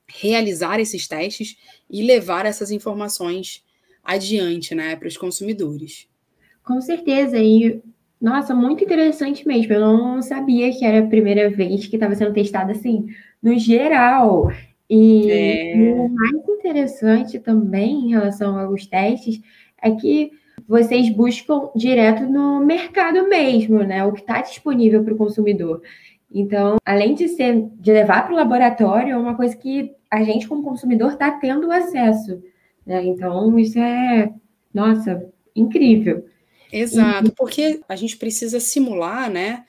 realizar 0.07 0.79
esses 0.79 1.09
testes 1.09 1.57
e 1.89 2.03
levar 2.03 2.45
essas 2.45 2.71
informações 2.71 3.65
adiante 4.01 4.73
né, 4.73 4.95
para 4.95 5.09
os 5.09 5.17
consumidores. 5.17 6.07
Com 6.63 6.79
certeza, 6.79 7.37
e 7.37 7.81
nossa, 8.21 8.53
muito 8.53 8.83
interessante 8.83 9.47
mesmo. 9.47 9.73
Eu 9.73 9.81
não 9.81 10.21
sabia 10.21 10.71
que 10.71 10.85
era 10.85 10.99
a 10.99 11.07
primeira 11.07 11.49
vez 11.49 11.87
que 11.87 11.95
estava 11.95 12.13
sendo 12.15 12.33
testado 12.33 12.71
assim, 12.71 13.07
no 13.41 13.57
geral. 13.57 14.51
E 14.89 15.31
é... 15.31 15.93
o 15.93 16.07
mais 16.09 16.33
interessante 16.47 17.39
também 17.39 18.05
em 18.05 18.09
relação 18.11 18.57
aos 18.59 18.85
testes 18.85 19.41
é 19.81 19.89
que 19.91 20.31
vocês 20.67 21.09
buscam 21.09 21.69
direto 21.75 22.23
no 22.23 22.63
mercado 22.63 23.27
mesmo, 23.27 23.83
né? 23.83 24.05
O 24.05 24.13
que 24.13 24.21
está 24.21 24.41
disponível 24.41 25.03
para 25.03 25.13
o 25.13 25.17
consumidor. 25.17 25.81
Então, 26.33 26.77
além 26.85 27.13
de 27.13 27.27
ser 27.27 27.67
de 27.75 27.91
levar 27.91 28.23
para 28.23 28.33
o 28.33 28.37
laboratório, 28.37 29.13
é 29.13 29.17
uma 29.17 29.35
coisa 29.35 29.55
que 29.55 29.91
a 30.09 30.23
gente, 30.23 30.47
como 30.47 30.63
consumidor, 30.63 31.13
está 31.13 31.31
tendo 31.31 31.71
acesso. 31.71 32.41
Né? 32.85 33.03
Então, 33.05 33.57
isso 33.59 33.79
é, 33.79 34.31
nossa, 34.73 35.25
incrível. 35.55 36.25
Exato, 36.71 37.27
e... 37.27 37.31
porque 37.31 37.81
a 37.87 37.95
gente 37.95 38.17
precisa 38.17 38.59
simular 38.59 39.29
né, 39.29 39.65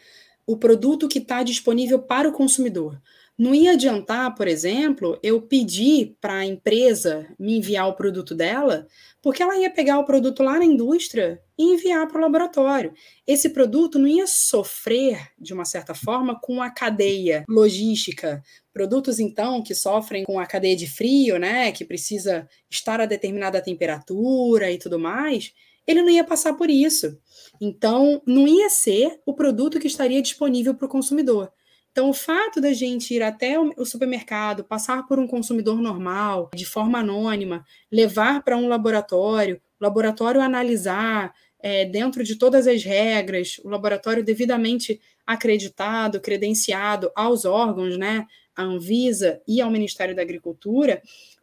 o 0.46 0.56
produto 0.56 1.08
que 1.08 1.18
está 1.18 1.42
disponível 1.42 1.98
para 1.98 2.28
o 2.28 2.32
consumidor. 2.32 3.00
Não 3.38 3.54
ia 3.54 3.72
adiantar, 3.72 4.34
por 4.34 4.46
exemplo, 4.46 5.18
eu 5.22 5.40
pedir 5.40 6.16
para 6.20 6.34
a 6.34 6.44
empresa 6.44 7.26
me 7.38 7.56
enviar 7.56 7.88
o 7.88 7.94
produto 7.94 8.34
dela, 8.34 8.86
porque 9.22 9.42
ela 9.42 9.56
ia 9.56 9.70
pegar 9.70 9.98
o 9.98 10.04
produto 10.04 10.42
lá 10.42 10.58
na 10.58 10.64
indústria 10.64 11.40
e 11.58 11.72
enviar 11.72 12.06
para 12.06 12.18
o 12.18 12.20
laboratório. 12.20 12.92
Esse 13.26 13.48
produto 13.48 13.98
não 13.98 14.06
ia 14.06 14.26
sofrer, 14.26 15.30
de 15.38 15.54
uma 15.54 15.64
certa 15.64 15.94
forma, 15.94 16.38
com 16.40 16.60
a 16.60 16.70
cadeia 16.70 17.44
logística. 17.48 18.42
Produtos, 18.72 19.18
então, 19.18 19.62
que 19.62 19.74
sofrem 19.74 20.24
com 20.24 20.38
a 20.38 20.46
cadeia 20.46 20.76
de 20.76 20.86
frio, 20.86 21.38
né, 21.38 21.72
que 21.72 21.86
precisa 21.86 22.46
estar 22.70 23.00
a 23.00 23.06
determinada 23.06 23.62
temperatura 23.62 24.70
e 24.70 24.78
tudo 24.78 24.98
mais, 24.98 25.52
ele 25.86 26.02
não 26.02 26.10
ia 26.10 26.24
passar 26.24 26.54
por 26.54 26.70
isso. 26.70 27.18
Então, 27.60 28.22
não 28.26 28.46
ia 28.46 28.68
ser 28.68 29.20
o 29.24 29.34
produto 29.34 29.78
que 29.78 29.86
estaria 29.86 30.22
disponível 30.22 30.74
para 30.74 30.86
o 30.86 30.88
consumidor. 30.88 31.52
Então, 31.92 32.08
o 32.08 32.14
fato 32.14 32.60
da 32.60 32.72
gente 32.72 33.12
ir 33.12 33.22
até 33.22 33.60
o 33.60 33.84
supermercado, 33.84 34.64
passar 34.64 35.06
por 35.06 35.18
um 35.18 35.26
consumidor 35.26 35.80
normal, 35.80 36.50
de 36.54 36.64
forma 36.64 36.98
anônima, 37.00 37.64
levar 37.90 38.42
para 38.42 38.56
um 38.56 38.66
laboratório, 38.66 39.60
o 39.78 39.84
laboratório 39.84 40.40
analisar 40.40 41.34
é, 41.60 41.84
dentro 41.84 42.24
de 42.24 42.36
todas 42.36 42.66
as 42.66 42.82
regras, 42.82 43.60
o 43.62 43.68
laboratório 43.68 44.24
devidamente 44.24 45.00
acreditado, 45.26 46.20
credenciado 46.20 47.12
aos 47.14 47.44
órgãos, 47.44 47.98
né, 47.98 48.26
à 48.56 48.62
Anvisa 48.62 49.40
e 49.46 49.60
ao 49.60 49.70
Ministério 49.70 50.16
da 50.16 50.22
Agricultura, 50.22 51.02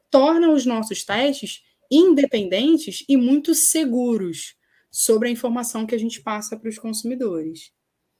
torna 0.09 0.51
os 0.51 0.65
nossos 0.65 1.05
testes 1.05 1.63
independentes 1.91 3.03
e 3.07 3.17
muito 3.17 3.53
seguros 3.53 4.55
sobre 4.91 5.27
a 5.27 5.31
informação 5.31 5.85
que 5.85 5.95
a 5.95 5.99
gente 5.99 6.21
passa 6.21 6.57
para 6.57 6.69
os 6.69 6.77
consumidores. 6.77 7.71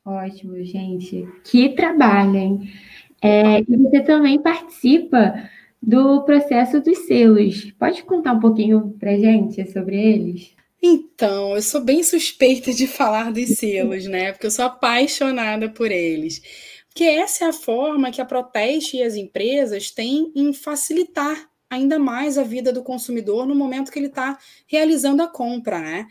Ótimo, 0.05 0.63
gente. 0.63 1.27
Que 1.43 1.69
trabalho, 1.69 2.35
hein? 2.35 2.73
É, 3.21 3.59
e 3.59 3.77
você 3.77 4.01
também 4.01 4.41
participa 4.41 5.49
do 5.81 6.23
processo 6.23 6.79
dos 6.81 6.99
selos. 6.99 7.71
Pode 7.77 8.03
contar 8.03 8.33
um 8.33 8.39
pouquinho 8.39 8.95
para 8.99 9.17
gente 9.17 9.69
sobre 9.71 9.95
eles? 9.95 10.55
Então, 10.81 11.55
eu 11.55 11.61
sou 11.61 11.81
bem 11.81 12.03
suspeita 12.03 12.73
de 12.73 12.87
falar 12.87 13.31
dos 13.31 13.49
selos, 13.49 14.05
né? 14.05 14.31
Porque 14.31 14.47
eu 14.47 14.51
sou 14.51 14.65
apaixonada 14.65 15.69
por 15.69 15.91
eles. 15.91 16.41
Porque 16.87 17.03
essa 17.03 17.45
é 17.45 17.47
a 17.49 17.53
forma 17.53 18.11
que 18.11 18.21
a 18.21 18.25
Proteste 18.25 18.97
e 18.97 19.03
as 19.03 19.15
empresas 19.15 19.91
têm 19.91 20.31
em 20.35 20.53
facilitar 20.53 21.48
ainda 21.69 21.99
mais 21.99 22.37
a 22.37 22.43
vida 22.43 22.73
do 22.73 22.83
consumidor 22.83 23.45
no 23.45 23.55
momento 23.55 23.91
que 23.91 23.99
ele 23.99 24.07
está 24.07 24.37
realizando 24.65 25.21
a 25.21 25.27
compra, 25.27 25.79
né? 25.79 26.07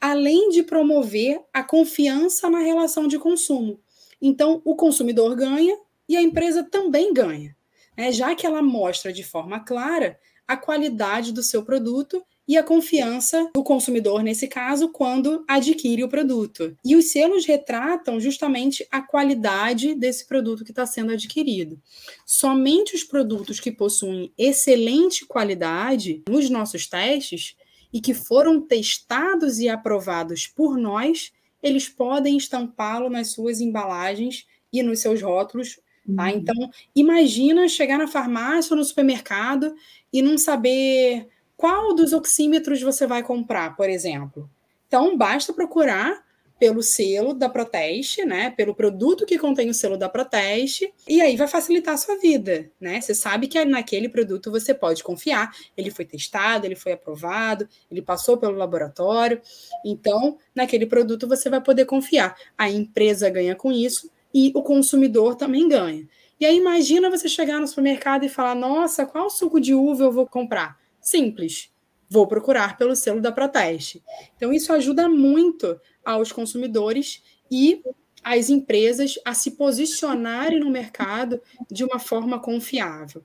além 0.00 0.48
de 0.50 0.62
promover 0.62 1.42
a 1.52 1.62
confiança 1.62 2.48
na 2.48 2.60
relação 2.60 3.06
de 3.06 3.18
consumo. 3.18 3.80
Então, 4.22 4.62
o 4.64 4.74
consumidor 4.74 5.34
ganha 5.36 5.76
e 6.08 6.16
a 6.16 6.22
empresa 6.22 6.62
também 6.62 7.12
ganha, 7.12 7.56
né? 7.96 8.12
já 8.12 8.34
que 8.34 8.46
ela 8.46 8.62
mostra 8.62 9.12
de 9.12 9.22
forma 9.22 9.60
clara 9.60 10.18
a 10.46 10.56
qualidade 10.56 11.32
do 11.32 11.42
seu 11.42 11.62
produto 11.64 12.24
e 12.46 12.56
a 12.56 12.62
confiança 12.64 13.48
do 13.54 13.62
consumidor, 13.62 14.22
nesse 14.22 14.48
caso, 14.48 14.88
quando 14.88 15.44
adquire 15.46 16.02
o 16.02 16.08
produto. 16.08 16.76
E 16.84 16.96
os 16.96 17.12
selos 17.12 17.46
retratam 17.46 18.18
justamente 18.18 18.86
a 18.90 19.00
qualidade 19.00 19.94
desse 19.94 20.26
produto 20.26 20.64
que 20.64 20.72
está 20.72 20.84
sendo 20.84 21.12
adquirido. 21.12 21.80
Somente 22.26 22.96
os 22.96 23.04
produtos 23.04 23.60
que 23.60 23.70
possuem 23.70 24.32
excelente 24.36 25.24
qualidade 25.26 26.22
nos 26.28 26.50
nossos 26.50 26.86
testes 26.88 27.54
e 27.92 28.00
que 28.00 28.14
foram 28.14 28.60
testados 28.60 29.58
e 29.58 29.68
aprovados 29.68 30.46
por 30.46 30.76
nós, 30.76 31.32
eles 31.62 31.88
podem 31.88 32.36
estampá-lo 32.36 33.08
nas 33.08 33.28
suas 33.28 33.60
embalagens 33.60 34.46
e 34.72 34.82
nos 34.82 35.00
seus 35.00 35.22
rótulos. 35.22 35.78
Tá? 36.16 36.24
Uhum. 36.24 36.28
Então, 36.30 36.70
imagina 36.94 37.68
chegar 37.68 37.98
na 37.98 38.08
farmácia 38.08 38.72
ou 38.72 38.78
no 38.78 38.84
supermercado 38.84 39.74
e 40.12 40.22
não 40.22 40.38
saber 40.38 41.28
qual 41.60 41.94
dos 41.94 42.14
oxímetros 42.14 42.80
você 42.80 43.06
vai 43.06 43.22
comprar, 43.22 43.76
por 43.76 43.90
exemplo. 43.90 44.48
Então, 44.88 45.14
basta 45.14 45.52
procurar 45.52 46.24
pelo 46.58 46.82
selo 46.82 47.34
da 47.34 47.50
Proteste, 47.50 48.24
né? 48.24 48.48
Pelo 48.48 48.74
produto 48.74 49.26
que 49.26 49.38
contém 49.38 49.68
o 49.68 49.74
selo 49.74 49.98
da 49.98 50.08
Proteste, 50.08 50.90
e 51.06 51.20
aí 51.20 51.36
vai 51.36 51.46
facilitar 51.46 51.92
a 51.92 51.96
sua 51.98 52.16
vida, 52.16 52.70
né? 52.80 52.98
Você 52.98 53.14
sabe 53.14 53.46
que 53.46 53.62
naquele 53.62 54.08
produto 54.08 54.50
você 54.50 54.72
pode 54.72 55.04
confiar. 55.04 55.54
Ele 55.76 55.90
foi 55.90 56.06
testado, 56.06 56.64
ele 56.64 56.76
foi 56.76 56.92
aprovado, 56.92 57.68
ele 57.90 58.00
passou 58.00 58.38
pelo 58.38 58.56
laboratório. 58.56 59.38
Então, 59.84 60.38
naquele 60.54 60.86
produto 60.86 61.28
você 61.28 61.50
vai 61.50 61.60
poder 61.60 61.84
confiar. 61.84 62.34
A 62.56 62.70
empresa 62.70 63.28
ganha 63.28 63.54
com 63.54 63.70
isso 63.70 64.10
e 64.32 64.50
o 64.54 64.62
consumidor 64.62 65.34
também 65.34 65.68
ganha. 65.68 66.08
E 66.40 66.46
aí 66.46 66.56
imagina 66.56 67.10
você 67.10 67.28
chegar 67.28 67.60
no 67.60 67.68
supermercado 67.68 68.24
e 68.24 68.30
falar: 68.30 68.54
"Nossa, 68.54 69.04
qual 69.04 69.28
suco 69.28 69.60
de 69.60 69.74
uva 69.74 70.04
eu 70.04 70.12
vou 70.12 70.26
comprar?" 70.26 70.79
Simples 71.00 71.70
vou 72.10 72.26
procurar 72.26 72.76
pelo 72.76 72.96
selo 72.96 73.20
da 73.20 73.30
Proteste. 73.30 74.02
Então, 74.36 74.52
isso 74.52 74.72
ajuda 74.72 75.08
muito 75.08 75.80
aos 76.04 76.32
consumidores 76.32 77.22
e 77.48 77.80
às 78.22 78.50
empresas 78.50 79.18
a 79.24 79.32
se 79.32 79.52
posicionarem 79.52 80.58
no 80.58 80.70
mercado 80.70 81.40
de 81.70 81.84
uma 81.84 82.00
forma 82.00 82.40
confiável. 82.40 83.24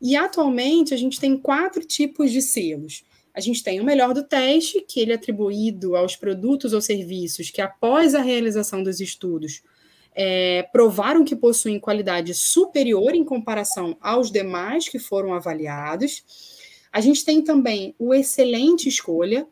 E 0.00 0.16
atualmente 0.16 0.94
a 0.94 0.96
gente 0.96 1.20
tem 1.20 1.36
quatro 1.36 1.84
tipos 1.84 2.32
de 2.32 2.40
selos. 2.40 3.04
A 3.34 3.40
gente 3.40 3.62
tem 3.62 3.80
o 3.80 3.84
melhor 3.84 4.14
do 4.14 4.24
teste, 4.24 4.84
que 4.86 5.00
ele 5.00 5.12
é 5.12 5.14
atribuído 5.14 5.94
aos 5.94 6.16
produtos 6.16 6.72
ou 6.72 6.80
serviços 6.80 7.50
que, 7.50 7.60
após 7.60 8.14
a 8.14 8.20
realização 8.20 8.82
dos 8.82 9.00
estudos, 9.00 9.62
é, 10.14 10.64
provaram 10.72 11.24
que 11.24 11.36
possuem 11.36 11.80
qualidade 11.80 12.34
superior 12.34 13.14
em 13.14 13.24
comparação 13.24 13.96
aos 14.00 14.30
demais 14.30 14.88
que 14.88 14.98
foram 14.98 15.32
avaliados. 15.32 16.24
A 16.92 17.00
gente 17.00 17.24
tem 17.24 17.42
também 17.42 17.94
o 17.98 18.12
excelente 18.12 18.88
escolha, 18.88 19.46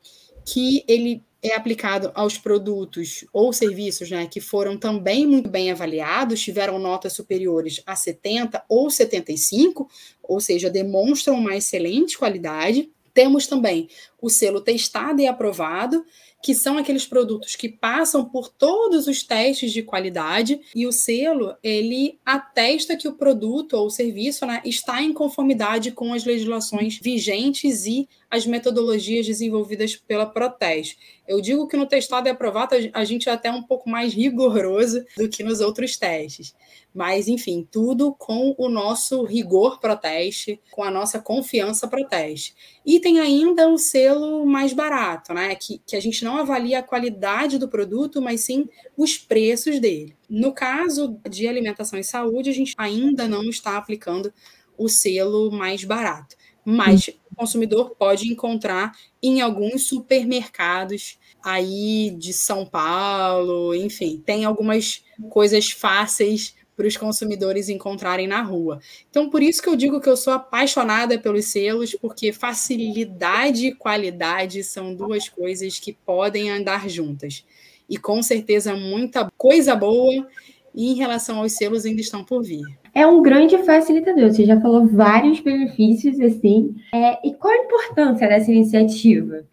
que 0.44 0.84
ele 0.86 1.22
é 1.42 1.54
aplicado 1.54 2.10
aos 2.14 2.36
produtos 2.36 3.24
ou 3.32 3.52
serviços 3.52 4.10
né, 4.10 4.26
que 4.26 4.40
foram 4.40 4.76
também 4.76 5.26
muito 5.26 5.48
bem 5.48 5.70
avaliados, 5.70 6.42
tiveram 6.42 6.78
notas 6.78 7.14
superiores 7.14 7.82
a 7.86 7.96
70 7.96 8.62
ou 8.68 8.90
75, 8.90 9.88
ou 10.22 10.38
seja, 10.38 10.68
demonstram 10.68 11.34
uma 11.34 11.56
excelente 11.56 12.18
qualidade. 12.18 12.90
Temos 13.14 13.46
também 13.46 13.88
o 14.20 14.28
selo 14.28 14.60
testado 14.60 15.20
e 15.20 15.26
aprovado, 15.26 16.04
que 16.42 16.54
são 16.54 16.78
aqueles 16.78 17.06
produtos 17.06 17.54
que 17.54 17.68
passam 17.68 18.24
por 18.24 18.48
todos 18.48 19.06
os 19.06 19.22
testes 19.22 19.72
de 19.72 19.82
qualidade 19.82 20.60
e 20.74 20.86
o 20.86 20.92
selo 20.92 21.54
ele 21.62 22.18
atesta 22.24 22.96
que 22.96 23.08
o 23.08 23.14
produto 23.14 23.74
ou 23.74 23.90
serviço 23.90 24.46
né, 24.46 24.62
está 24.64 25.02
em 25.02 25.12
conformidade 25.12 25.92
com 25.92 26.14
as 26.14 26.24
legislações 26.24 26.98
vigentes 26.98 27.86
e 27.86 28.08
as 28.30 28.46
metodologias 28.46 29.26
desenvolvidas 29.26 29.96
pela 29.96 30.24
Proteste. 30.24 30.96
Eu 31.26 31.40
digo 31.40 31.66
que 31.66 31.76
no 31.76 31.86
testado 31.86 32.28
e 32.28 32.30
aprovado 32.30 32.76
a 32.92 33.04
gente 33.04 33.28
é 33.28 33.32
até 33.32 33.50
um 33.50 33.62
pouco 33.62 33.90
mais 33.90 34.14
rigoroso 34.14 35.04
do 35.16 35.28
que 35.28 35.42
nos 35.42 35.60
outros 35.60 35.96
testes. 35.96 36.54
Mas, 36.94 37.28
enfim, 37.28 37.66
tudo 37.70 38.12
com 38.14 38.54
o 38.58 38.68
nosso 38.68 39.24
rigor 39.24 39.78
proteste, 39.78 40.60
com 40.72 40.82
a 40.82 40.90
nossa 40.90 41.20
confiança 41.20 41.86
proteste. 41.86 42.54
E 42.84 42.98
tem 42.98 43.20
ainda 43.20 43.68
o 43.68 43.78
selo 43.78 44.44
mais 44.44 44.72
barato, 44.72 45.32
né? 45.32 45.54
Que, 45.54 45.80
que 45.86 45.94
a 45.94 46.00
gente 46.00 46.24
não 46.24 46.36
avalia 46.36 46.80
a 46.80 46.82
qualidade 46.82 47.58
do 47.58 47.68
produto, 47.68 48.20
mas 48.20 48.42
sim 48.42 48.68
os 48.96 49.16
preços 49.16 49.78
dele. 49.78 50.16
No 50.28 50.52
caso 50.52 51.16
de 51.28 51.46
alimentação 51.46 51.98
e 51.98 52.04
saúde, 52.04 52.50
a 52.50 52.54
gente 52.54 52.74
ainda 52.76 53.28
não 53.28 53.44
está 53.44 53.76
aplicando 53.76 54.32
o 54.76 54.88
selo 54.88 55.50
mais 55.50 55.84
barato. 55.84 56.39
Mas 56.64 57.08
o 57.30 57.34
consumidor 57.36 57.90
pode 57.98 58.28
encontrar 58.28 58.92
em 59.22 59.40
alguns 59.40 59.86
supermercados 59.86 61.18
aí 61.42 62.14
de 62.18 62.32
São 62.32 62.66
Paulo, 62.66 63.74
enfim, 63.74 64.22
tem 64.24 64.44
algumas 64.44 65.02
coisas 65.30 65.70
fáceis 65.70 66.54
para 66.80 66.86
os 66.86 66.96
consumidores 66.96 67.68
encontrarem 67.68 68.26
na 68.26 68.40
rua. 68.40 68.80
Então, 69.10 69.28
por 69.28 69.42
isso 69.42 69.60
que 69.62 69.68
eu 69.68 69.76
digo 69.76 70.00
que 70.00 70.08
eu 70.08 70.16
sou 70.16 70.32
apaixonada 70.32 71.18
pelos 71.18 71.44
selos, 71.44 71.94
porque 71.94 72.32
facilidade 72.32 73.66
e 73.66 73.74
qualidade 73.74 74.64
são 74.64 74.94
duas 74.94 75.28
coisas 75.28 75.78
que 75.78 75.92
podem 75.92 76.50
andar 76.50 76.88
juntas. 76.88 77.44
E 77.86 77.98
com 77.98 78.22
certeza 78.22 78.74
muita 78.74 79.30
coisa 79.36 79.76
boa 79.76 80.26
em 80.74 80.94
relação 80.94 81.40
aos 81.40 81.52
selos 81.52 81.84
ainda 81.84 82.00
estão 82.00 82.24
por 82.24 82.42
vir. 82.42 82.79
É 82.94 83.06
um 83.06 83.22
grande 83.22 83.58
facilitador. 83.64 84.32
Você 84.32 84.44
já 84.44 84.60
falou 84.60 84.86
vários 84.86 85.40
benefícios 85.40 86.18
assim. 86.20 86.74
É, 86.92 87.26
e 87.26 87.34
qual 87.34 87.52
a 87.52 87.64
importância 87.64 88.28
dessa 88.28 88.50
iniciativa? 88.50 89.44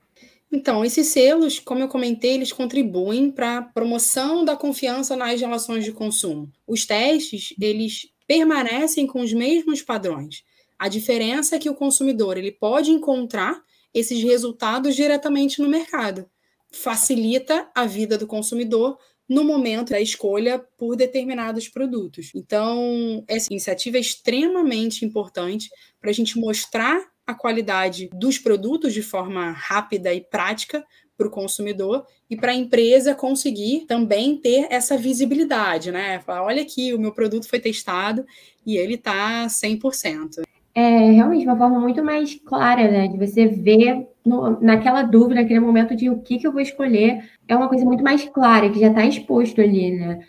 Então, 0.51 0.83
esses 0.83 1.07
selos, 1.07 1.59
como 1.59 1.81
eu 1.81 1.89
comentei, 1.89 2.35
eles 2.35 2.53
contribuem 2.53 3.29
para 3.29 3.57
a 3.57 3.61
promoção 3.61 4.45
da 4.45 4.55
confiança 4.55 5.15
nas 5.15 5.39
relações 5.39 5.83
de 5.83 5.91
consumo. 5.91 6.49
Os 6.65 6.85
testes, 6.85 7.53
eles 7.59 8.07
permanecem 8.25 9.05
com 9.05 9.21
os 9.21 9.33
mesmos 9.33 9.81
padrões. 9.81 10.43
A 10.79 10.87
diferença 10.87 11.55
é 11.55 11.59
que 11.59 11.69
o 11.69 11.75
consumidor 11.75 12.37
ele 12.37 12.51
pode 12.51 12.91
encontrar 12.91 13.61
esses 13.93 14.21
resultados 14.23 14.95
diretamente 14.95 15.61
no 15.61 15.67
mercado. 15.67 16.29
Facilita 16.71 17.69
a 17.73 17.85
vida 17.85 18.17
do 18.17 18.27
consumidor 18.27 18.97
no 19.27 19.43
momento 19.43 19.89
da 19.89 19.99
escolha 19.99 20.63
por 20.77 20.95
determinados 20.95 21.67
produtos. 21.67 22.31
Então, 22.33 23.23
essa 23.27 23.47
iniciativa 23.51 23.97
é 23.97 24.01
extremamente 24.01 25.03
importante 25.03 25.69
para 25.99 26.09
a 26.09 26.13
gente 26.13 26.39
mostrar 26.39 27.01
a 27.25 27.33
qualidade 27.33 28.09
dos 28.13 28.37
produtos 28.39 28.93
de 28.93 29.01
forma 29.01 29.51
rápida 29.51 30.13
e 30.13 30.21
prática 30.21 30.85
para 31.17 31.27
o 31.27 31.31
consumidor 31.31 32.05
e 32.29 32.37
para 32.37 32.51
a 32.51 32.55
empresa 32.55 33.15
conseguir 33.15 33.85
também 33.85 34.37
ter 34.37 34.67
essa 34.69 34.97
visibilidade, 34.97 35.91
né? 35.91 36.19
Falar, 36.21 36.43
olha 36.43 36.61
aqui, 36.61 36.93
o 36.93 36.99
meu 36.99 37.11
produto 37.11 37.49
foi 37.49 37.59
testado 37.59 38.25
e 38.65 38.77
ele 38.77 38.93
está 38.93 39.47
100%. 39.47 40.46
É 40.79 41.11
realmente 41.11 41.43
uma 41.43 41.57
forma 41.57 41.79
muito 41.79 42.03
mais 42.03 42.35
clara, 42.35 42.87
né? 42.87 43.07
De 43.07 43.17
você 43.17 43.47
ver 43.47 44.07
no, 44.23 44.61
naquela 44.61 45.01
dúvida, 45.01 45.41
naquele 45.41 45.59
momento 45.59 45.95
de 45.95 46.07
o 46.07 46.19
que, 46.19 46.37
que 46.37 46.45
eu 46.45 46.51
vou 46.51 46.61
escolher, 46.61 47.23
é 47.47 47.55
uma 47.55 47.67
coisa 47.67 47.83
muito 47.83 48.03
mais 48.03 48.23
clara, 48.25 48.69
que 48.69 48.79
já 48.79 48.89
está 48.89 49.03
exposto 49.03 49.59
ali, 49.59 49.89
né? 49.89 50.19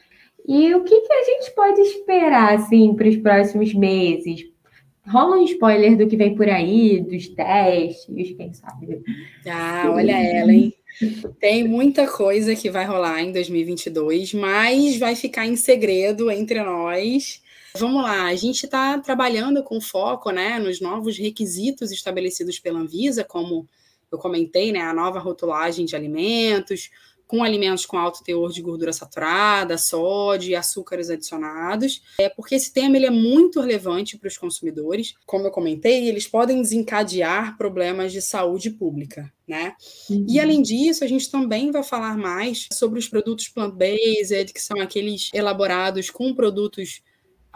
E 0.46 0.74
o 0.74 0.82
que, 0.84 1.00
que 1.02 1.12
a 1.12 1.22
gente 1.22 1.54
pode 1.54 1.78
esperar, 1.82 2.54
assim, 2.54 2.94
para 2.94 3.08
os 3.08 3.16
próximos 3.18 3.74
meses? 3.74 4.46
Rola 5.06 5.36
um 5.36 5.44
spoiler 5.44 5.98
do 5.98 6.06
que 6.06 6.16
vem 6.16 6.34
por 6.34 6.48
aí, 6.48 7.02
dos 7.02 7.28
testes, 7.28 8.34
quem 8.34 8.54
sabe? 8.54 9.02
Ah, 9.46 9.90
olha 9.94 10.12
ela, 10.12 10.50
hein? 10.50 10.72
Tem 11.38 11.68
muita 11.68 12.06
coisa 12.06 12.56
que 12.56 12.70
vai 12.70 12.86
rolar 12.86 13.22
em 13.22 13.32
2022, 13.32 14.32
mas 14.32 14.96
vai 14.96 15.14
ficar 15.14 15.46
em 15.46 15.56
segredo 15.56 16.30
entre 16.30 16.62
nós. 16.62 17.42
Vamos 17.78 18.02
lá, 18.02 18.26
a 18.26 18.34
gente 18.34 18.64
está 18.64 18.98
trabalhando 18.98 19.62
com 19.62 19.80
foco 19.80 20.30
né, 20.30 20.58
nos 20.58 20.80
novos 20.80 21.16
requisitos 21.16 21.92
estabelecidos 21.92 22.58
pela 22.58 22.80
Anvisa, 22.80 23.22
como 23.22 23.68
eu 24.10 24.18
comentei, 24.18 24.72
né, 24.72 24.80
a 24.80 24.92
nova 24.92 25.18
rotulagem 25.18 25.84
de 25.84 25.94
alimentos, 25.94 26.90
com 27.28 27.44
alimentos 27.44 27.84
com 27.84 27.98
alto 27.98 28.24
teor 28.24 28.50
de 28.50 28.62
gordura 28.62 28.92
saturada, 28.92 29.76
sódio 29.76 30.50
e 30.50 30.56
açúcares 30.56 31.10
adicionados, 31.10 32.02
é 32.18 32.28
porque 32.28 32.54
esse 32.54 32.72
tema 32.72 32.96
ele 32.96 33.04
é 33.06 33.10
muito 33.10 33.60
relevante 33.60 34.16
para 34.16 34.28
os 34.28 34.38
consumidores. 34.38 35.14
Como 35.26 35.46
eu 35.46 35.50
comentei, 35.50 36.08
eles 36.08 36.26
podem 36.26 36.62
desencadear 36.62 37.56
problemas 37.58 38.12
de 38.12 38.22
saúde 38.22 38.70
pública, 38.70 39.30
né? 39.46 39.74
Uhum. 40.08 40.24
E 40.26 40.40
além 40.40 40.62
disso, 40.62 41.04
a 41.04 41.06
gente 41.06 41.30
também 41.30 41.70
vai 41.70 41.84
falar 41.84 42.16
mais 42.16 42.66
sobre 42.72 42.98
os 42.98 43.06
produtos 43.06 43.46
plant-based, 43.48 44.52
que 44.52 44.60
são 44.60 44.80
aqueles 44.80 45.28
elaborados 45.34 46.08
com 46.08 46.34
produtos 46.34 47.02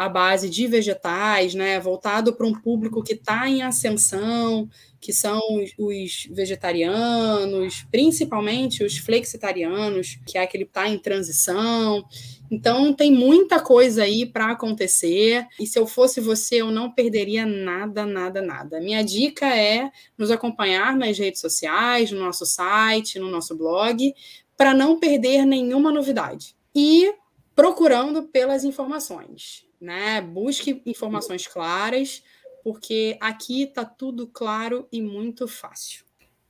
à 0.04 0.08
base 0.08 0.50
de 0.50 0.66
vegetais, 0.66 1.54
né, 1.54 1.78
voltado 1.78 2.32
para 2.32 2.46
um 2.46 2.52
público 2.52 3.02
que 3.02 3.12
está 3.12 3.48
em 3.48 3.62
ascensão, 3.62 4.68
que 5.00 5.12
são 5.12 5.40
os 5.78 6.28
vegetarianos, 6.30 7.84
principalmente 7.90 8.84
os 8.84 8.98
flexitarianos, 8.98 10.18
que 10.24 10.38
é 10.38 10.42
aquele 10.42 10.64
que 10.64 10.70
está 10.70 10.88
em 10.88 10.98
transição. 10.98 12.04
Então 12.50 12.92
tem 12.92 13.10
muita 13.10 13.60
coisa 13.60 14.04
aí 14.04 14.24
para 14.24 14.52
acontecer. 14.52 15.46
E 15.58 15.66
se 15.66 15.78
eu 15.78 15.86
fosse 15.86 16.20
você, 16.20 16.62
eu 16.62 16.70
não 16.70 16.90
perderia 16.90 17.44
nada, 17.44 18.06
nada, 18.06 18.40
nada. 18.40 18.80
Minha 18.80 19.02
dica 19.02 19.46
é 19.46 19.90
nos 20.16 20.30
acompanhar 20.30 20.96
nas 20.96 21.18
redes 21.18 21.40
sociais, 21.40 22.12
no 22.12 22.20
nosso 22.20 22.46
site, 22.46 23.18
no 23.18 23.28
nosso 23.28 23.56
blog, 23.56 24.14
para 24.56 24.72
não 24.72 25.00
perder 25.00 25.44
nenhuma 25.44 25.90
novidade. 25.90 26.54
E 26.74 27.12
procurando 27.56 28.22
pelas 28.24 28.64
informações 28.64 29.71
né? 29.82 30.20
Busque 30.20 30.80
informações 30.86 31.46
claras, 31.46 32.22
porque 32.62 33.18
aqui 33.20 33.64
está 33.64 33.84
tudo 33.84 34.28
claro 34.28 34.86
e 34.92 35.02
muito 35.02 35.48
fácil. 35.48 36.04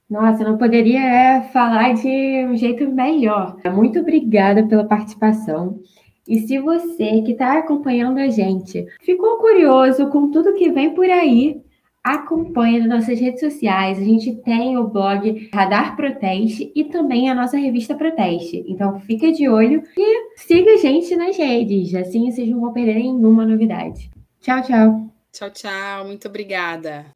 Nossa, 0.08 0.44
não 0.44 0.58
poderia 0.58 1.00
é, 1.00 1.42
falar 1.52 1.94
de 1.94 2.44
um 2.44 2.54
jeito 2.54 2.86
melhor. 2.90 3.56
Muito 3.72 4.00
obrigada 4.00 4.62
pela 4.66 4.84
participação. 4.84 5.80
E 6.28 6.40
se 6.40 6.58
você 6.58 7.22
que 7.22 7.32
está 7.32 7.58
acompanhando 7.58 8.18
a 8.18 8.28
gente 8.28 8.86
ficou 9.00 9.38
curioso 9.38 10.08
com 10.08 10.30
tudo 10.30 10.54
que 10.54 10.70
vem 10.70 10.94
por 10.94 11.08
aí, 11.08 11.62
acompanhe 12.02 12.80
nas 12.80 12.88
nossas 12.88 13.20
redes 13.20 13.40
sociais. 13.40 13.98
A 13.98 14.04
gente 14.04 14.34
tem 14.36 14.76
o 14.76 14.88
blog 14.88 15.48
Radar 15.52 15.96
Proteste 15.96 16.72
e 16.74 16.84
também 16.84 17.30
a 17.30 17.34
nossa 17.34 17.56
revista 17.56 17.94
Proteste. 17.94 18.64
Então 18.66 19.00
fica 19.00 19.30
de 19.30 19.48
olho 19.48 19.82
e 19.96 20.36
siga 20.36 20.72
a 20.72 20.76
gente 20.76 21.14
nas 21.16 21.36
redes. 21.36 21.94
Assim 21.94 22.30
vocês 22.30 22.48
não 22.48 22.60
vão 22.60 22.72
perder 22.72 22.94
nenhuma 22.94 23.46
novidade. 23.46 24.10
Tchau, 24.40 24.62
tchau. 24.62 25.06
Tchau, 25.32 25.50
tchau. 25.50 26.06
Muito 26.06 26.28
obrigada. 26.28 27.06